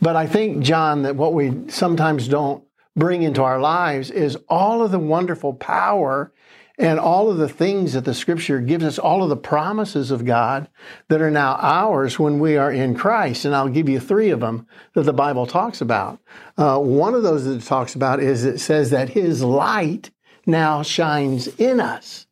But 0.00 0.16
I 0.16 0.26
think, 0.26 0.62
John, 0.62 1.02
that 1.02 1.16
what 1.16 1.34
we 1.34 1.68
sometimes 1.68 2.28
don't 2.28 2.64
bring 2.94 3.22
into 3.22 3.42
our 3.42 3.60
lives 3.60 4.10
is 4.10 4.36
all 4.48 4.82
of 4.82 4.90
the 4.90 4.98
wonderful 4.98 5.54
power 5.54 6.32
and 6.78 6.98
all 6.98 7.30
of 7.30 7.36
the 7.36 7.48
things 7.48 7.92
that 7.92 8.04
the 8.04 8.14
scripture 8.14 8.60
gives 8.60 8.84
us, 8.84 8.98
all 8.98 9.22
of 9.22 9.28
the 9.28 9.36
promises 9.36 10.10
of 10.10 10.24
God 10.24 10.68
that 11.08 11.20
are 11.20 11.30
now 11.30 11.56
ours 11.60 12.18
when 12.18 12.38
we 12.38 12.56
are 12.56 12.72
in 12.72 12.94
Christ. 12.94 13.44
And 13.44 13.54
I'll 13.54 13.68
give 13.68 13.88
you 13.88 14.00
three 14.00 14.30
of 14.30 14.40
them 14.40 14.66
that 14.94 15.02
the 15.02 15.12
Bible 15.12 15.46
talks 15.46 15.80
about. 15.80 16.18
Uh, 16.56 16.78
one 16.78 17.14
of 17.14 17.22
those 17.22 17.44
that 17.44 17.56
it 17.56 17.62
talks 17.62 17.94
about 17.94 18.20
is 18.20 18.44
it 18.44 18.58
says 18.58 18.90
that 18.90 19.10
His 19.10 19.42
light 19.42 20.10
now 20.46 20.82
shines 20.82 21.46
in 21.46 21.80
us. 21.80 22.26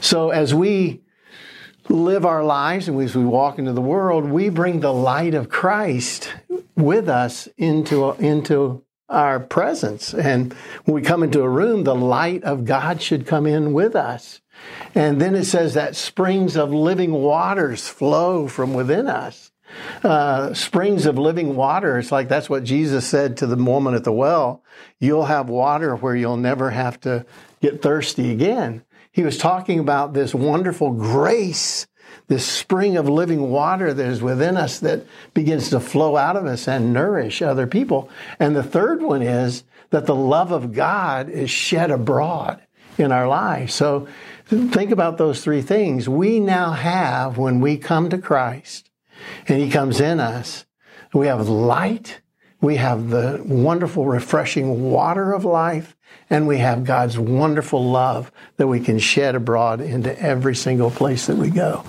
So 0.00 0.30
as 0.30 0.54
we 0.54 1.00
live 1.88 2.26
our 2.26 2.44
lives 2.44 2.88
and 2.88 3.00
as 3.00 3.16
we 3.16 3.24
walk 3.24 3.58
into 3.58 3.72
the 3.72 3.80
world, 3.80 4.24
we 4.24 4.48
bring 4.50 4.80
the 4.80 4.92
light 4.92 5.34
of 5.34 5.48
Christ 5.48 6.32
with 6.76 7.08
us 7.08 7.48
into, 7.56 8.12
into 8.12 8.84
our 9.08 9.40
presence. 9.40 10.12
And 10.14 10.52
when 10.84 10.94
we 10.94 11.02
come 11.02 11.22
into 11.22 11.40
a 11.40 11.48
room, 11.48 11.84
the 11.84 11.94
light 11.94 12.44
of 12.44 12.64
God 12.64 13.00
should 13.00 13.26
come 13.26 13.46
in 13.46 13.72
with 13.72 13.96
us. 13.96 14.40
And 14.94 15.20
then 15.20 15.34
it 15.34 15.44
says 15.44 15.74
that 15.74 15.96
springs 15.96 16.56
of 16.56 16.72
living 16.72 17.12
waters 17.12 17.88
flow 17.88 18.48
from 18.48 18.74
within 18.74 19.06
us. 19.06 19.52
Uh, 20.02 20.54
springs 20.54 21.04
of 21.04 21.18
living 21.18 21.54
water. 21.54 21.98
It's 21.98 22.10
like 22.10 22.28
that's 22.28 22.48
what 22.48 22.64
Jesus 22.64 23.06
said 23.06 23.36
to 23.38 23.46
the 23.46 23.56
woman 23.56 23.94
at 23.94 24.04
the 24.04 24.12
well. 24.12 24.62
You'll 24.98 25.26
have 25.26 25.50
water 25.50 25.94
where 25.94 26.16
you'll 26.16 26.38
never 26.38 26.70
have 26.70 26.98
to 27.00 27.26
get 27.60 27.82
thirsty 27.82 28.30
again. 28.32 28.82
He 29.12 29.24
was 29.24 29.36
talking 29.36 29.78
about 29.78 30.14
this 30.14 30.34
wonderful 30.34 30.92
grace 30.92 31.87
this 32.28 32.44
spring 32.44 32.96
of 32.96 33.08
living 33.08 33.50
water 33.50 33.92
that 33.92 34.06
is 34.06 34.22
within 34.22 34.56
us 34.56 34.80
that 34.80 35.06
begins 35.34 35.70
to 35.70 35.80
flow 35.80 36.16
out 36.16 36.36
of 36.36 36.46
us 36.46 36.68
and 36.68 36.92
nourish 36.92 37.40
other 37.42 37.66
people. 37.66 38.10
And 38.38 38.54
the 38.54 38.62
third 38.62 39.02
one 39.02 39.22
is 39.22 39.64
that 39.90 40.06
the 40.06 40.14
love 40.14 40.52
of 40.52 40.72
God 40.72 41.28
is 41.30 41.50
shed 41.50 41.90
abroad 41.90 42.60
in 42.98 43.12
our 43.12 43.28
lives. 43.28 43.74
So 43.74 44.08
think 44.46 44.90
about 44.90 45.18
those 45.18 45.42
three 45.42 45.62
things. 45.62 46.08
We 46.08 46.40
now 46.40 46.72
have, 46.72 47.38
when 47.38 47.60
we 47.60 47.78
come 47.78 48.10
to 48.10 48.18
Christ 48.18 48.90
and 49.46 49.60
He 49.60 49.70
comes 49.70 50.00
in 50.00 50.20
us, 50.20 50.66
we 51.14 51.26
have 51.28 51.48
light, 51.48 52.20
we 52.60 52.76
have 52.76 53.08
the 53.08 53.40
wonderful, 53.44 54.04
refreshing 54.04 54.90
water 54.90 55.32
of 55.32 55.44
life, 55.44 55.96
and 56.30 56.46
we 56.46 56.58
have 56.58 56.84
God's 56.84 57.18
wonderful 57.18 57.84
love 57.84 58.30
that 58.56 58.66
we 58.66 58.80
can 58.80 58.98
shed 58.98 59.34
abroad 59.34 59.80
into 59.80 60.18
every 60.20 60.54
single 60.54 60.90
place 60.90 61.26
that 61.26 61.36
we 61.36 61.50
go. 61.50 61.84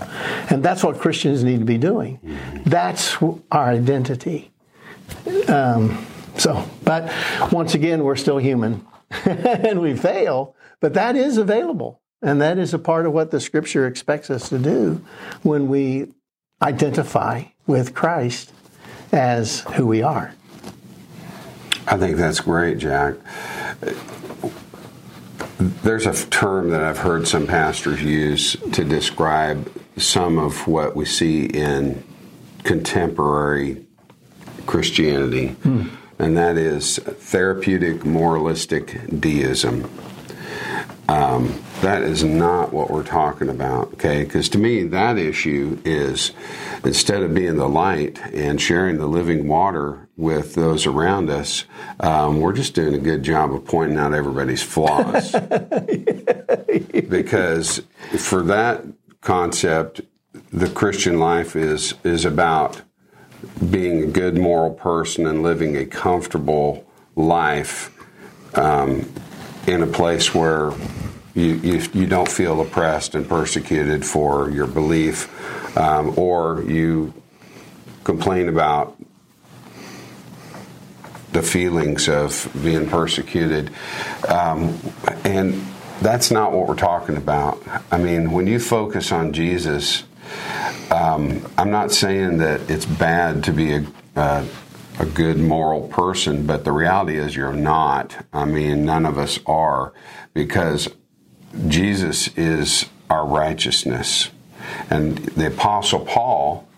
And 0.49 0.63
that's 0.63 0.83
what 0.83 0.99
Christians 0.99 1.43
need 1.43 1.59
to 1.59 1.65
be 1.65 1.77
doing. 1.77 2.19
That's 2.65 3.21
our 3.21 3.69
identity. 3.69 4.51
Um, 5.47 6.05
so, 6.37 6.65
but 6.83 7.11
once 7.51 7.75
again, 7.75 8.03
we're 8.03 8.15
still 8.15 8.37
human 8.37 8.85
and 9.25 9.81
we 9.81 9.95
fail, 9.95 10.55
but 10.79 10.93
that 10.93 11.15
is 11.15 11.37
available. 11.37 12.01
And 12.21 12.41
that 12.41 12.57
is 12.57 12.73
a 12.73 12.79
part 12.79 13.05
of 13.05 13.13
what 13.13 13.31
the 13.31 13.39
scripture 13.39 13.87
expects 13.87 14.29
us 14.29 14.49
to 14.49 14.59
do 14.59 15.03
when 15.41 15.69
we 15.69 16.07
identify 16.61 17.45
with 17.65 17.93
Christ 17.93 18.51
as 19.11 19.61
who 19.75 19.87
we 19.87 20.01
are. 20.01 20.33
I 21.87 21.97
think 21.97 22.17
that's 22.17 22.41
great, 22.41 22.77
Jack. 22.77 23.15
There's 25.59 26.05
a 26.05 26.13
term 26.29 26.69
that 26.69 26.83
I've 26.83 26.99
heard 26.99 27.27
some 27.27 27.45
pastors 27.45 28.01
use 28.01 28.55
to 28.71 28.85
describe 28.85 29.69
some 29.97 30.37
of 30.37 30.67
what 30.67 30.95
we 30.95 31.03
see 31.03 31.45
in 31.45 32.01
contemporary 32.63 33.85
Christianity, 34.65 35.49
hmm. 35.49 35.87
and 36.17 36.37
that 36.37 36.55
is 36.55 36.97
therapeutic 36.97 38.05
moralistic 38.05 39.19
deism. 39.19 39.89
Um, 41.09 41.59
that 41.81 42.03
is 42.03 42.23
not 42.23 42.71
what 42.71 42.91
we're 42.91 43.03
talking 43.03 43.49
about, 43.49 43.93
okay? 43.93 44.23
Because 44.23 44.47
to 44.49 44.59
me, 44.59 44.83
that 44.83 45.17
issue 45.17 45.81
is 45.83 46.33
instead 46.83 47.23
of 47.23 47.33
being 47.33 47.55
the 47.55 47.67
light 47.67 48.19
and 48.31 48.61
sharing 48.61 48.97
the 48.97 49.07
living 49.07 49.47
water 49.47 50.07
with 50.17 50.53
those 50.53 50.85
around 50.85 51.31
us, 51.31 51.65
um, 51.99 52.41
we're 52.41 52.53
just 52.53 52.75
doing 52.75 52.93
a 52.93 52.99
good 52.99 53.23
job 53.23 53.51
of 53.51 53.65
pointing 53.65 53.97
out 53.97 54.13
everybody's 54.13 54.61
flaws. 54.61 55.31
because 57.09 57.81
for 58.19 58.43
that 58.43 58.85
concept, 59.21 60.01
the 60.53 60.69
Christian 60.69 61.19
life 61.19 61.55
is 61.55 61.95
is 62.03 62.23
about 62.23 62.83
being 63.71 64.03
a 64.03 64.07
good 64.07 64.37
moral 64.37 64.75
person 64.75 65.25
and 65.25 65.41
living 65.41 65.75
a 65.75 65.87
comfortable 65.87 66.85
life 67.15 67.91
um, 68.53 69.11
in 69.69 69.83
a 69.83 69.87
place 69.87 70.33
where 70.33 70.71
you, 71.35 71.53
you, 71.55 71.81
you, 71.93 72.07
don't 72.07 72.27
feel 72.27 72.59
oppressed 72.59 73.13
and 73.13 73.29
persecuted 73.29 74.03
for 74.03 74.49
your 74.49 74.65
belief, 74.65 75.29
um, 75.77 76.17
or 76.17 76.63
you 76.63 77.13
complain 78.03 78.49
about 78.49 78.97
the 81.33 81.43
feelings 81.43 82.09
of 82.09 82.49
being 82.63 82.89
persecuted. 82.89 83.69
Um, 84.27 84.79
and 85.23 85.63
that's 86.01 86.31
not 86.31 86.51
what 86.51 86.67
we're 86.67 86.75
talking 86.75 87.15
about. 87.15 87.61
I 87.91 87.99
mean, 87.99 88.31
when 88.31 88.47
you 88.47 88.59
focus 88.59 89.11
on 89.11 89.33
Jesus, 89.33 90.03
um, 90.89 91.47
I'm 91.59 91.69
not 91.69 91.91
saying 91.91 92.39
that 92.39 92.69
it's 92.71 92.85
bad 92.85 93.43
to 93.43 93.53
be 93.53 93.73
a, 93.73 93.85
uh, 94.15 94.45
a 94.99 95.05
good 95.05 95.37
moral 95.37 95.87
person, 95.87 96.45
but 96.45 96.63
the 96.63 96.71
reality 96.71 97.17
is 97.17 97.35
you're 97.35 97.53
not. 97.53 98.25
I 98.33 98.45
mean, 98.45 98.85
none 98.85 99.05
of 99.05 99.17
us 99.17 99.39
are 99.45 99.93
because 100.33 100.89
Jesus 101.67 102.27
is 102.37 102.85
our 103.09 103.25
righteousness. 103.25 104.29
And 104.89 105.17
the 105.17 105.47
Apostle 105.47 106.01
Paul 106.01 106.69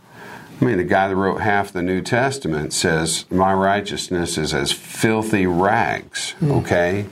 I 0.62 0.66
mean, 0.66 0.78
the 0.78 0.84
guy 0.84 1.08
that 1.08 1.16
wrote 1.16 1.42
half 1.42 1.74
the 1.74 1.82
New 1.82 2.04
Testament 2.04 2.72
says, 2.72 3.26
My 3.32 3.52
righteousness 3.52 4.38
is 4.38 4.54
as 4.54 4.72
filthy 4.72 5.48
rags, 5.48 6.32
hmm. 6.34 6.52
okay? 6.52 7.08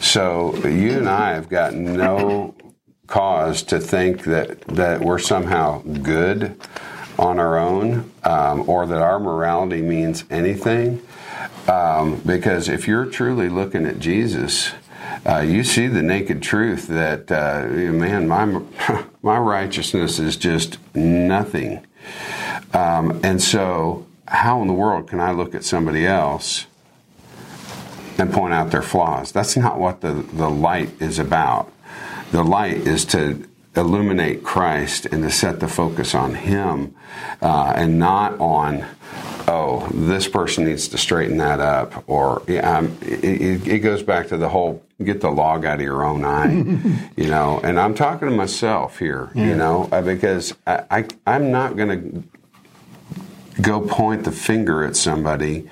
So 0.00 0.56
you 0.66 0.92
and 0.92 1.06
I 1.06 1.34
have 1.34 1.50
got 1.50 1.74
no 1.74 2.54
cause 3.06 3.62
to 3.64 3.78
think 3.78 4.24
that, 4.24 4.62
that 4.62 5.02
we're 5.02 5.18
somehow 5.18 5.82
good 5.82 6.58
on 7.20 7.38
our 7.38 7.58
own 7.58 8.10
um, 8.24 8.68
or 8.68 8.86
that 8.86 9.02
our 9.02 9.20
morality 9.20 9.82
means 9.82 10.24
anything. 10.30 11.02
Um, 11.68 12.20
because 12.24 12.68
if 12.68 12.88
you're 12.88 13.04
truly 13.04 13.50
looking 13.50 13.84
at 13.84 13.98
Jesus, 13.98 14.72
uh, 15.26 15.40
you 15.40 15.62
see 15.62 15.86
the 15.86 16.02
naked 16.02 16.42
truth 16.42 16.86
that, 16.88 17.30
uh, 17.30 17.66
man, 17.68 18.26
my, 18.26 18.46
my 19.22 19.38
righteousness 19.38 20.18
is 20.18 20.36
just 20.36 20.78
nothing. 20.94 21.86
Um, 22.72 23.20
and 23.22 23.42
so, 23.42 24.06
how 24.26 24.62
in 24.62 24.68
the 24.68 24.74
world 24.74 25.08
can 25.08 25.20
I 25.20 25.32
look 25.32 25.54
at 25.54 25.64
somebody 25.64 26.06
else 26.06 26.66
and 28.16 28.32
point 28.32 28.54
out 28.54 28.70
their 28.70 28.82
flaws? 28.82 29.30
That's 29.30 29.56
not 29.56 29.78
what 29.78 30.00
the, 30.00 30.12
the 30.12 30.48
light 30.48 30.90
is 31.02 31.18
about. 31.18 31.70
The 32.32 32.44
light 32.44 32.78
is 32.78 33.04
to 33.06 33.46
illuminate 33.80 34.44
Christ 34.44 35.06
and 35.06 35.22
to 35.22 35.30
set 35.30 35.60
the 35.60 35.68
focus 35.68 36.14
on 36.14 36.34
Him 36.34 36.94
uh, 37.42 37.72
and 37.74 37.98
not 37.98 38.38
on, 38.38 38.84
oh, 39.48 39.88
this 39.92 40.28
person 40.28 40.66
needs 40.66 40.88
to 40.88 40.98
straighten 40.98 41.38
that 41.38 41.60
up. 41.60 42.04
Or 42.08 42.42
um, 42.62 42.96
it, 43.00 43.66
it, 43.66 43.78
goes 43.78 44.02
back 44.02 44.28
to 44.28 44.36
the 44.36 44.48
whole 44.48 44.82
get 45.02 45.22
the 45.22 45.30
log 45.30 45.64
out 45.64 45.76
of 45.76 45.80
your 45.80 46.04
own 46.04 46.24
eye, 46.24 46.52
you 47.16 47.28
know. 47.28 47.60
And 47.64 47.80
I'm 47.80 47.94
talking 47.94 48.28
to 48.28 48.34
myself 48.34 48.98
here, 48.98 49.30
yeah. 49.34 49.46
you 49.46 49.54
know, 49.56 49.88
uh, 49.90 50.02
because 50.02 50.54
I, 50.66 50.84
I, 50.90 51.08
I'm 51.26 51.50
not 51.50 51.76
going 51.76 51.88
to 51.88 52.22
go 53.62 53.80
point 53.80 54.24
the 54.24 54.32
finger 54.32 54.84
at 54.84 54.96
somebody 54.96 55.68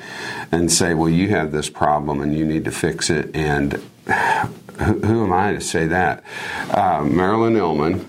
and 0.50 0.73
say, 0.73 0.95
well, 0.95 1.09
you 1.09 1.29
have 1.29 1.53
this 1.53 1.71
problem 1.71 2.21
and 2.21 2.37
you 2.37 2.45
need 2.45 2.65
to 2.65 2.71
fix 2.71 3.11
it. 3.11 3.35
And 3.35 3.83
who, 4.79 5.01
who 5.01 5.25
am 5.25 5.33
I 5.33 5.53
to 5.53 5.61
say 5.61 5.87
that? 5.87 6.23
Uh, 6.71 7.05
Marilyn 7.05 7.55
Illman, 7.55 8.05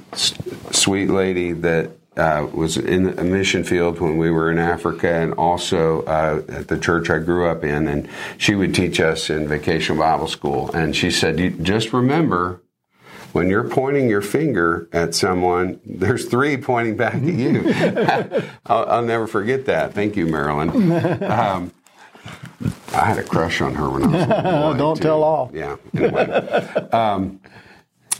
sweet 0.74 1.10
lady 1.10 1.52
that 1.54 1.92
uh, 2.18 2.48
was 2.52 2.78
in 2.78 3.18
a 3.18 3.24
mission 3.24 3.64
field 3.64 4.00
when 4.00 4.18
we 4.18 4.30
were 4.30 4.52
in 4.52 4.60
Africa 4.60 5.10
and 5.10 5.34
also 5.34 6.04
uh, 6.04 6.42
at 6.50 6.68
the 6.68 6.78
church 6.78 7.10
I 7.10 7.20
grew 7.20 7.48
up 7.48 7.64
in. 7.64 7.88
And 7.88 8.10
she 8.38 8.56
would 8.56 8.76
teach 8.76 9.00
us 9.00 9.30
in 9.30 9.48
vacation 9.48 9.98
Bible 9.98 10.28
school. 10.28 10.70
And 10.72 10.96
she 10.96 11.12
said, 11.12 11.64
just 11.64 11.94
remember, 11.94 12.62
when 13.32 13.48
you're 13.50 13.70
pointing 13.70 14.10
your 14.10 14.22
finger 14.22 14.90
at 14.92 15.14
someone, 15.16 15.80
there's 15.86 16.26
three 16.26 16.58
pointing 16.58 16.98
back 16.98 17.16
at 17.16 17.24
you. 17.24 17.64
I'll, 18.66 18.86
I'll, 18.90 19.06
never 19.06 19.28
forget 19.28 19.66
that. 19.66 19.94
Thank 19.94 20.16
you, 20.16 20.26
Marilyn. 20.26 20.92
Um, 21.24 21.72
I 22.94 23.06
had 23.06 23.18
a 23.18 23.24
crush 23.24 23.62
on 23.62 23.76
her 23.76 23.90
when 23.90 24.04
I 24.04 24.08
was 24.08 24.28
little 24.28 24.44
boy, 24.72 24.78
Don't 24.78 24.96
too. 24.98 25.04
tell 25.04 25.24
all. 25.24 25.52
Yeah. 25.54 25.76
Anyway. 25.96 26.26
um, 26.92 27.40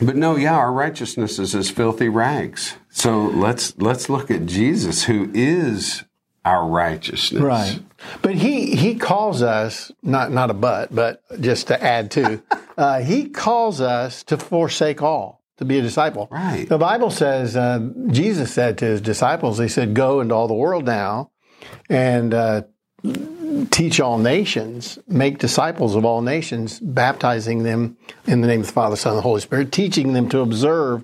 but 0.02 0.16
no, 0.16 0.36
yeah, 0.36 0.56
our 0.56 0.72
righteousness 0.72 1.40
is 1.40 1.54
as 1.56 1.70
filthy 1.70 2.08
rags. 2.10 2.76
So 2.90 3.26
let's 3.26 3.78
let's 3.78 4.10
look 4.10 4.32
at 4.32 4.46
Jesus, 4.46 5.04
who 5.04 5.30
is 5.34 6.04
our 6.46 6.66
righteousness. 6.66 7.42
Right. 7.42 7.80
But 8.22 8.36
he 8.36 8.76
he 8.76 8.96
calls 8.96 9.42
us 9.42 9.92
not 10.02 10.32
not 10.32 10.50
a 10.50 10.54
but, 10.54 10.94
but 10.94 11.22
just 11.42 11.68
to 11.68 11.84
add 11.84 12.12
to, 12.12 12.42
uh, 12.78 13.02
he 13.02 13.30
calls 13.30 13.82
us 13.82 14.24
to 14.24 14.38
forsake 14.38 15.02
all 15.02 15.44
to 15.58 15.66
be 15.66 15.80
a 15.80 15.82
disciple. 15.82 16.30
Right. 16.32 16.68
The 16.70 16.78
Bible 16.78 17.12
says 17.12 17.58
uh, 17.58 17.90
Jesus 18.08 18.54
said 18.54 18.78
to 18.78 18.86
his 18.86 19.02
disciples, 19.02 19.60
he 19.60 19.68
said, 19.68 19.94
"Go 19.94 20.22
into 20.22 20.34
all 20.34 20.48
the 20.48 20.54
world 20.54 20.86
now, 20.86 21.32
and." 21.90 22.34
Uh, 22.34 22.62
teach 23.72 24.00
all 24.00 24.18
nations, 24.18 25.00
make 25.08 25.38
disciples 25.38 25.96
of 25.96 26.06
all 26.06 26.22
nations, 26.22 26.80
baptizing 26.80 27.64
them 27.64 27.98
in 28.28 28.42
the 28.42 28.48
name 28.48 28.62
of 28.62 28.68
the 28.68 28.74
Father, 28.74 28.96
Son, 28.96 29.14
and 29.14 29.18
the 29.18 29.24
Holy 29.24 29.42
Spirit, 29.42 29.72
teaching 29.72 30.14
them 30.14 30.30
to 30.30 30.40
observe 30.40 31.04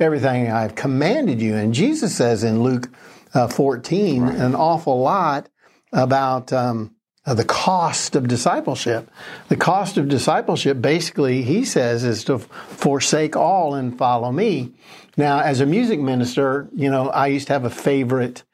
everything 0.00 0.50
I've 0.50 0.74
commanded 0.74 1.40
you. 1.40 1.54
And 1.54 1.74
Jesus 1.74 2.14
says 2.14 2.44
in 2.44 2.62
Luke 2.62 2.88
uh, 3.34 3.48
14 3.48 4.22
right. 4.22 4.34
an 4.36 4.54
awful 4.54 5.00
lot 5.00 5.48
about 5.92 6.52
um, 6.52 6.94
uh, 7.24 7.34
the 7.34 7.44
cost 7.44 8.14
of 8.14 8.28
discipleship. 8.28 9.10
The 9.48 9.56
cost 9.56 9.96
of 9.96 10.08
discipleship, 10.08 10.80
basically, 10.80 11.42
he 11.42 11.64
says, 11.64 12.04
is 12.04 12.24
to 12.24 12.38
forsake 12.38 13.36
all 13.36 13.74
and 13.74 13.96
follow 13.96 14.30
me. 14.30 14.74
Now, 15.16 15.40
as 15.40 15.60
a 15.60 15.66
music 15.66 15.98
minister, 15.98 16.68
you 16.74 16.90
know, 16.90 17.08
I 17.08 17.28
used 17.28 17.48
to 17.48 17.52
have 17.54 17.64
a 17.64 17.70
favorite 17.70 18.44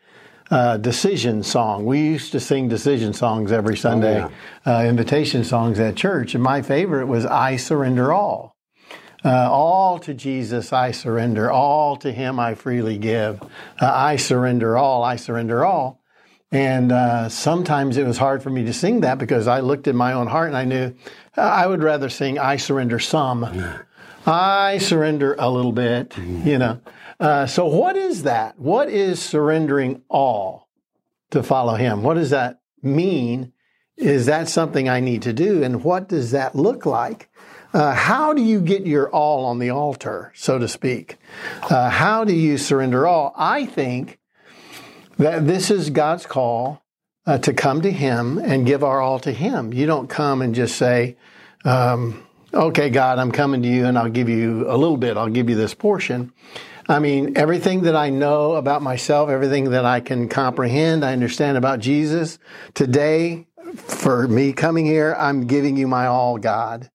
uh, 0.53 0.77
decision 0.77 1.43
song. 1.43 1.87
We 1.87 2.01
used 2.01 2.33
to 2.33 2.41
sing 2.41 2.69
decision 2.69 3.15
songs 3.15 3.51
every 3.51 3.77
Sunday, 3.77 4.23
oh, 4.23 4.31
yeah. 4.67 4.81
uh, 4.81 4.85
invitation 4.85 5.45
songs 5.45 5.81
at 5.81 5.97
church. 5.97 6.35
And 6.35 6.45
my 6.45 6.61
favorite 6.61 7.07
was 7.07 7.25
I 7.25 7.57
Surrender 7.57 8.13
All. 8.13 8.55
Uh, 9.25 9.49
all 9.51 9.99
to 10.01 10.13
Jesus 10.13 10.73
I 10.73 10.91
surrender, 10.91 11.51
all 11.51 11.97
to 11.99 12.13
Him 12.13 12.41
I 12.41 12.55
freely 12.55 12.99
give. 12.99 13.41
Uh, 13.41 13.47
I 13.81 14.17
surrender 14.17 14.77
all, 14.77 15.05
I 15.05 15.17
surrender 15.17 15.65
all. 15.65 16.03
And 16.51 16.93
uh, 16.93 17.29
sometimes 17.29 17.97
it 17.97 18.05
was 18.05 18.19
hard 18.19 18.43
for 18.43 18.51
me 18.51 18.65
to 18.65 18.73
sing 18.75 19.01
that 19.03 19.19
because 19.19 19.47
I 19.47 19.61
looked 19.61 19.87
in 19.87 19.97
my 19.97 20.13
own 20.13 20.27
heart 20.27 20.49
and 20.49 20.57
I 20.57 20.65
knew 20.65 20.95
uh, 21.37 21.41
I 21.41 21.67
would 21.67 21.83
rather 21.83 22.11
sing 22.11 22.39
I 22.39 22.57
surrender 22.57 22.99
some. 22.99 23.45
I 24.27 24.79
surrender 24.79 25.35
a 25.39 25.51
little 25.51 25.73
bit, 25.73 26.11
mm-hmm. 26.11 26.47
you 26.47 26.59
know. 26.59 26.81
Uh, 27.19 27.47
so, 27.47 27.67
what 27.67 27.97
is 27.97 28.25
that? 28.25 28.59
What 28.59 28.89
is 28.89 29.21
surrendering 29.21 30.03
all 30.09 30.69
to 31.31 31.43
follow 31.43 31.75
Him? 31.75 32.03
What 32.03 32.15
does 32.15 32.31
that 32.31 32.61
mean? 32.83 33.53
Is 33.97 34.27
that 34.27 34.49
something 34.49 34.89
I 34.89 35.01
need 35.01 35.23
to 35.23 35.33
do? 35.33 35.63
And 35.63 35.85
what 35.85 36.09
does 36.09 36.31
that 36.33 36.55
look 36.55 36.87
like? 36.87 37.31
Uh, 37.73 37.95
how 37.95 38.33
do 38.33 38.43
you 38.43 38.61
get 38.61 38.87
your 38.87 39.09
all 39.11 39.45
on 39.45 39.59
the 39.59 39.71
altar, 39.71 40.33
so 40.35 40.59
to 40.59 40.69
speak? 40.69 41.17
Uh, 41.63 41.89
how 41.89 42.25
do 42.25 42.33
you 42.35 42.59
surrender 42.59 43.07
all? 43.07 43.33
I 43.37 43.67
think 43.67 44.19
that 45.19 45.47
this 45.47 45.71
is 45.71 45.91
God's 45.91 46.27
call 46.27 46.83
uh, 47.27 47.39
to 47.39 47.53
come 47.53 47.81
to 47.83 47.91
Him 47.91 48.39
and 48.39 48.67
give 48.67 48.85
our 48.85 49.01
all 49.01 49.19
to 49.21 49.33
Him. 49.33 49.73
You 49.73 49.87
don't 49.87 50.09
come 50.09 50.43
and 50.43 50.55
just 50.55 50.77
say, 50.77 51.17
um, 51.65 52.27
okay, 52.55 52.91
God, 52.91 53.19
I'm 53.19 53.33
coming 53.33 53.63
to 53.63 53.69
you 53.69 53.87
and 53.87 53.99
I'll 53.99 54.11
give 54.11 54.29
you 54.29 54.71
a 54.71 54.77
little 54.77 54.97
bit, 54.97 55.17
I'll 55.17 55.29
give 55.29 55.49
you 55.49 55.57
this 55.57 55.75
portion. 55.75 56.33
I 56.89 56.99
mean, 56.99 57.37
everything 57.37 57.83
that 57.83 57.95
I 57.95 58.11
know 58.11 58.53
about 58.53 58.83
myself, 58.83 59.31
everything 59.31 59.71
that 59.71 59.85
I 59.85 60.01
can 60.01 60.29
comprehend, 60.29 61.05
I 61.05 61.13
understand 61.13 61.57
about 61.57 61.79
Jesus, 61.81 62.39
today, 62.75 63.47
for 63.77 64.27
me 64.27 64.53
coming 64.53 64.85
here, 64.85 65.15
I'm 65.19 65.47
giving 65.47 65.77
you 65.77 65.87
my 65.87 66.07
all, 66.07 66.39
God. 66.39 66.91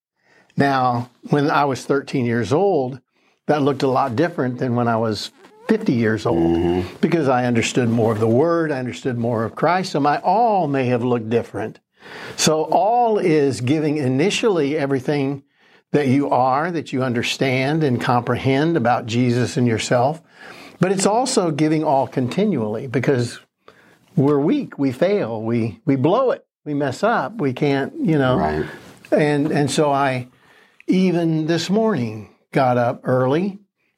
Now, 0.57 1.09
when 1.29 1.49
I 1.49 1.65
was 1.65 1.85
13 1.85 2.25
years 2.25 2.51
old, 2.51 2.99
that 3.47 3.61
looked 3.61 3.83
a 3.83 3.87
lot 3.87 4.15
different 4.15 4.59
than 4.59 4.75
when 4.75 4.87
I 4.87 4.97
was 4.97 5.31
50 5.69 5.93
years 5.93 6.25
old 6.25 6.57
mm-hmm. 6.57 6.95
because 7.01 7.27
I 7.27 7.45
understood 7.45 7.89
more 7.89 8.11
of 8.11 8.19
the 8.19 8.27
Word, 8.27 8.71
I 8.71 8.79
understood 8.79 9.17
more 9.17 9.43
of 9.45 9.55
Christ, 9.55 9.91
so 9.91 9.99
my 9.99 10.19
all 10.19 10.67
may 10.67 10.85
have 10.87 11.03
looked 11.03 11.29
different. 11.29 11.79
So, 12.35 12.63
all 12.63 13.17
is 13.17 13.59
giving 13.59 13.97
initially 13.97 14.77
everything 14.77 15.43
that 15.97 16.07
you 16.09 16.29
are, 16.29 16.69
that 16.69 16.93
you 16.93 17.01
understand 17.01 17.83
and 17.83 17.99
comprehend 17.99 18.77
about 18.77 19.07
Jesus 19.07 19.57
and 19.57 19.65
yourself, 19.65 20.21
but 20.79 20.91
it's 20.91 21.07
also 21.07 21.49
giving 21.49 21.83
all 21.83 22.05
continually 22.05 22.85
because 22.85 23.39
we're 24.15 24.37
weak, 24.37 24.77
we 24.77 24.91
fail, 24.91 25.41
we, 25.41 25.81
we 25.85 25.95
blow 25.95 26.29
it, 26.29 26.45
we 26.65 26.75
mess 26.75 27.01
up, 27.01 27.41
we 27.41 27.51
can't, 27.51 27.95
you 27.95 28.15
know. 28.15 28.37
Right. 28.37 28.65
And, 29.09 29.51
and 29.51 29.71
so 29.71 29.91
I, 29.91 30.27
even 30.85 31.47
this 31.47 31.67
morning, 31.67 32.29
got 32.51 32.77
up 32.77 33.01
early, 33.03 33.57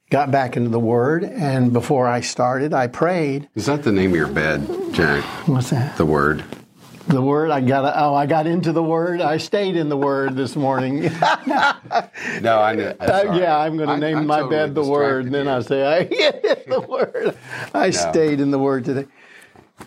got 0.09 0.31
back 0.31 0.55
into 0.55 0.69
the 0.69 0.79
Word, 0.79 1.25
and 1.25 1.73
before 1.73 2.07
I 2.07 2.21
started, 2.21 2.73
I 2.73 2.87
prayed. 2.87 3.49
Is 3.55 3.65
that 3.65 3.83
the 3.83 3.91
name 3.91 4.11
of 4.11 4.15
your 4.15 4.27
bed, 4.27 4.65
Jack? 4.93 5.25
What's 5.49 5.71
that? 5.71 5.97
The 5.97 6.05
Word. 6.05 6.45
The 7.09 7.21
Word. 7.21 7.51
I 7.51 7.61
got. 7.61 7.93
Oh, 7.95 8.13
I 8.13 8.25
got 8.25 8.47
into 8.47 8.71
the 8.71 8.83
Word. 8.83 9.19
I 9.19 9.37
stayed 9.37 9.75
in 9.75 9.89
the 9.89 9.97
Word 9.97 10.35
this 10.35 10.55
morning. 10.55 11.01
no, 11.01 12.61
I 12.61 12.75
know. 12.75 12.95
Uh, 12.99 13.35
yeah, 13.35 13.57
I'm 13.57 13.77
going 13.77 13.89
to 13.89 13.97
name 13.97 14.17
I 14.17 14.21
my 14.21 14.39
totally 14.41 14.57
bed 14.57 14.75
the 14.75 14.83
Word, 14.83 15.25
and 15.25 15.33
then 15.33 15.47
I 15.47 15.61
say 15.61 15.85
I 15.85 16.03
hit 16.03 16.67
the 16.67 16.81
Word. 16.89 17.35
I 17.73 17.87
no. 17.87 17.91
stayed 17.91 18.39
in 18.39 18.51
the 18.51 18.59
Word 18.59 18.85
today. 18.85 19.07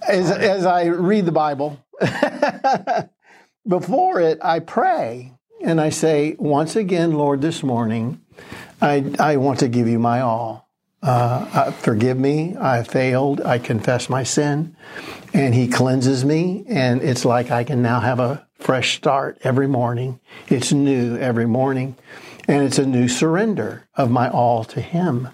As 0.09 0.31
as 0.31 0.67
I 0.67 0.87
read 0.87 1.25
the 1.25 1.33
Bible, 1.33 1.79
before 3.67 4.21
it, 4.21 4.39
I 4.43 4.59
pray 4.59 5.33
and 5.63 5.81
I 5.81 5.91
say, 5.91 6.35
once 6.39 6.77
again, 6.77 7.13
Lord, 7.13 7.41
this 7.41 7.63
morning, 7.63 8.21
I, 8.81 9.13
I 9.19 9.37
want 9.37 9.61
to 9.61 9.69
give 9.69 9.89
you 9.89 9.99
my 9.99 10.21
all. 10.21 10.69
Uh, 11.03 11.49
uh, 11.53 11.71
forgive 11.73 12.19
me. 12.19 12.57
I 12.59 12.85
failed. 12.85 13.41
I 13.41 13.59
confess 13.59 14.09
my 14.09 14.23
sin. 14.23 14.77
And 15.35 15.55
He 15.55 15.67
cleanses 15.67 16.25
me. 16.25 16.65
And 16.69 17.03
it's 17.03 17.25
like 17.25 17.51
I 17.51 17.65
can 17.65 17.83
now 17.83 18.01
have 18.01 18.21
a 18.21 18.47
fresh 18.55 18.97
start 18.97 19.39
every 19.43 19.67
morning. 19.67 20.21
It's 20.49 20.73
new 20.73 21.17
every 21.17 21.47
morning. 21.47 21.97
And 22.47 22.65
it's 22.65 22.79
a 22.79 22.87
new 22.87 23.09
surrender 23.09 23.89
of 23.95 24.11
my 24.11 24.31
all 24.31 24.65
to 24.65 24.81
Him 24.81 25.29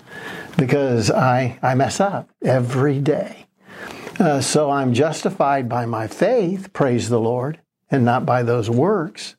because 0.57 1.11
I, 1.11 1.59
I 1.63 1.75
mess 1.75 2.01
up 2.01 2.31
every 2.43 2.99
day. 3.01 3.47
Uh, 4.19 4.41
so 4.41 4.71
I'm 4.71 4.95
justified 4.95 5.69
by 5.69 5.87
my 5.87 6.09
faith, 6.09 6.73
praise 6.73 7.09
the 7.09 7.21
Lord, 7.21 7.61
and 7.91 8.05
not 8.05 8.27
by 8.27 8.43
those 8.43 8.69
works. 8.69 9.37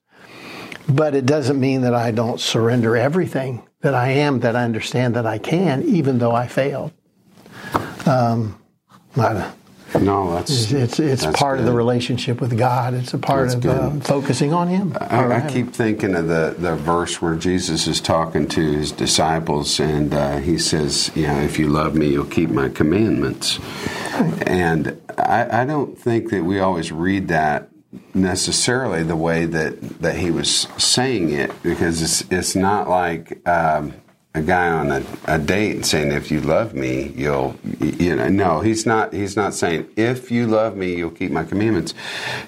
But 0.88 1.16
it 1.16 1.26
doesn't 1.26 1.60
mean 1.60 1.82
that 1.82 1.94
I 1.94 2.12
don't 2.12 2.40
surrender 2.40 2.96
everything 2.96 3.68
that 3.82 3.96
I 3.96 4.10
am, 4.10 4.40
that 4.42 4.56
I 4.56 4.64
understand 4.64 5.16
that 5.16 5.26
I 5.26 5.38
can, 5.38 5.84
even 5.84 6.20
though 6.20 6.34
I 6.34 6.48
failed. 6.48 6.92
Um, 8.06 8.60
I, 9.16 9.52
no, 9.98 10.36
that's 10.36 10.72
it's 10.72 11.00
it's 11.00 11.24
that's 11.24 11.38
part 11.38 11.60
of 11.60 11.66
the 11.66 11.72
relationship 11.72 12.42
with 12.42 12.58
God. 12.58 12.94
It's 12.94 13.14
a 13.14 13.18
part 13.18 13.50
That's 13.50 13.66
of 13.66 13.66
uh, 13.66 14.00
focusing 14.02 14.54
on 14.54 14.68
Him. 14.68 14.96
I, 15.00 15.44
I 15.44 15.50
keep 15.50 15.74
thinking 15.74 16.16
of 16.16 16.28
the, 16.28 16.56
the 16.58 16.76
verse 16.76 17.22
where 17.22 17.36
Jesus 17.36 17.88
is 17.88 18.00
talking 18.00 18.48
to 18.50 18.62
his 18.62 18.92
disciples, 18.92 19.80
and 19.80 20.14
uh, 20.14 20.38
he 20.38 20.60
says, 20.60 21.12
"You 21.16 21.28
know, 21.28 21.40
if 21.42 21.58
you 21.58 21.70
love 21.70 21.96
me, 21.96 22.10
you'll 22.10 22.26
keep 22.26 22.50
my 22.52 22.70
commandments." 22.70 23.60
And 24.46 25.02
I, 25.18 25.62
I 25.62 25.66
don't 25.66 25.98
think 25.98 26.30
that 26.30 26.44
we 26.44 26.60
always 26.60 26.92
read 26.92 27.28
that 27.30 27.70
necessarily 28.14 29.04
the 29.04 29.16
way 29.16 29.46
that 29.46 30.02
that 30.02 30.16
he 30.16 30.32
was 30.32 30.68
saying 30.78 31.32
it, 31.32 31.52
because 31.64 32.02
it's 32.02 32.22
it's 32.32 32.56
not 32.56 32.90
like. 32.90 33.48
Um, 33.48 33.94
a 34.36 34.44
guy 34.44 34.70
on 34.70 34.92
a, 34.92 35.04
a 35.26 35.40
date 35.40 35.84
saying 35.84 36.12
if 36.12 36.30
you 36.30 36.40
love 36.40 36.76
me 36.76 37.12
you'll 37.16 37.56
you 37.80 38.16
know 38.16 38.30
no 38.30 38.60
he's 38.62 38.86
not 38.86 39.12
he's 39.12 39.36
not 39.36 39.56
saying 39.56 39.88
if 39.96 40.30
you 40.30 40.46
love 40.46 40.78
me 40.78 40.96
you'll 40.96 41.10
keep 41.10 41.32
my 41.32 41.44
commandments 41.44 41.96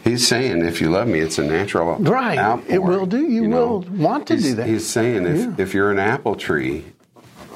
he's 0.03 0.25
saying 0.27 0.63
if 0.63 0.79
you 0.79 0.91
love 0.91 1.07
me 1.07 1.19
it's 1.19 1.39
a 1.39 1.43
natural 1.43 1.95
Right. 1.95 2.61
It 2.69 2.83
will 2.83 3.07
do. 3.07 3.25
You 3.27 3.47
know. 3.47 3.65
will 3.67 3.81
want 3.97 4.27
to 4.27 4.35
He's- 4.35 4.49
do 4.49 4.55
that. 4.57 4.67
he's 4.67 4.87
saying 4.87 5.25
if, 5.25 5.37
Yeah. 5.39 5.53
if 5.57 5.73
you're 5.73 5.89
an 5.89 5.97
apple 5.97 6.35
tree 6.35 6.85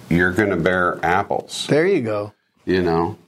you're 0.10 0.32
going 0.32 0.50
to 0.50 0.58
bear 0.58 0.98
apples 1.06 1.68
There 1.70 1.86
you 1.86 2.02
go. 2.02 2.34
you 2.66 2.82
know 2.82 3.20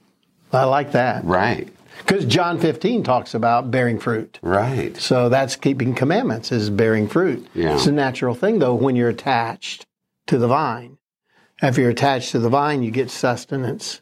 I 0.52 0.64
like 0.64 0.90
that 0.92 1.24
right 1.24 1.68
because 1.98 2.24
John 2.24 2.58
15 2.58 3.02
talks 3.02 3.34
about 3.34 3.70
bearing 3.70 3.98
fruit. 3.98 4.38
right 4.42 4.96
So 4.96 5.28
that's 5.28 5.56
keeping 5.56 5.94
commandments 5.94 6.52
is 6.52 6.70
bearing 6.70 7.08
fruit. 7.08 7.46
Yeah. 7.54 7.74
It's 7.74 7.86
a 7.86 7.92
natural 7.92 8.34
thing 8.34 8.58
though 8.58 8.74
when 8.74 8.96
you're 8.96 9.08
attached 9.08 9.86
to 10.26 10.38
the 10.38 10.48
vine. 10.48 10.98
If 11.62 11.76
you're 11.76 11.90
attached 11.90 12.32
to 12.32 12.38
the 12.38 12.48
vine, 12.48 12.82
you 12.82 12.90
get 12.90 13.10
sustenance 13.10 14.00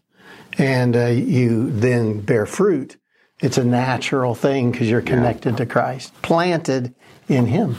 and 0.59 0.97
uh, 0.97 1.07
you 1.07 1.71
then 1.71 2.21
bear 2.21 2.47
fruit. 2.47 2.97
It's 3.41 3.59
a 3.59 3.65
natural 3.65 4.35
thing 4.35 4.73
because 4.73 4.89
you're 4.89 5.03
connected 5.03 5.59
to 5.59 5.67
Christ, 5.67 6.13
planted 6.23 6.95
in 7.29 7.47
Him. 7.47 7.77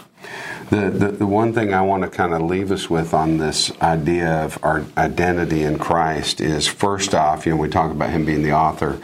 The, 0.69 0.89
the, 0.89 1.11
the 1.11 1.25
one 1.25 1.53
thing 1.53 1.73
I 1.73 1.81
want 1.81 2.03
to 2.03 2.09
kind 2.09 2.33
of 2.33 2.41
leave 2.41 2.71
us 2.71 2.89
with 2.89 3.13
on 3.13 3.37
this 3.37 3.71
idea 3.81 4.43
of 4.43 4.59
our 4.63 4.83
identity 4.97 5.63
in 5.63 5.79
Christ 5.79 6.41
is 6.41 6.67
first 6.67 7.15
off, 7.15 7.45
you 7.45 7.53
know, 7.53 7.57
we 7.57 7.69
talk 7.69 7.91
about 7.91 8.09
him 8.09 8.25
being 8.25 8.43
the 8.43 8.51
author. 8.51 8.99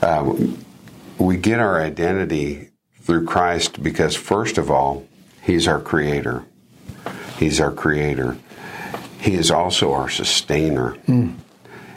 Uh, 0.00 0.32
we 1.18 1.36
get 1.36 1.58
our 1.58 1.80
identity 1.80 2.70
through 3.00 3.26
Christ 3.26 3.82
because, 3.82 4.14
first 4.14 4.56
of 4.56 4.70
all, 4.70 5.04
he's 5.42 5.66
our 5.66 5.80
creator. 5.80 6.44
He's 7.38 7.60
our 7.60 7.72
creator. 7.72 8.38
He 9.20 9.34
is 9.34 9.50
also 9.50 9.92
our 9.92 10.08
sustainer. 10.08 10.96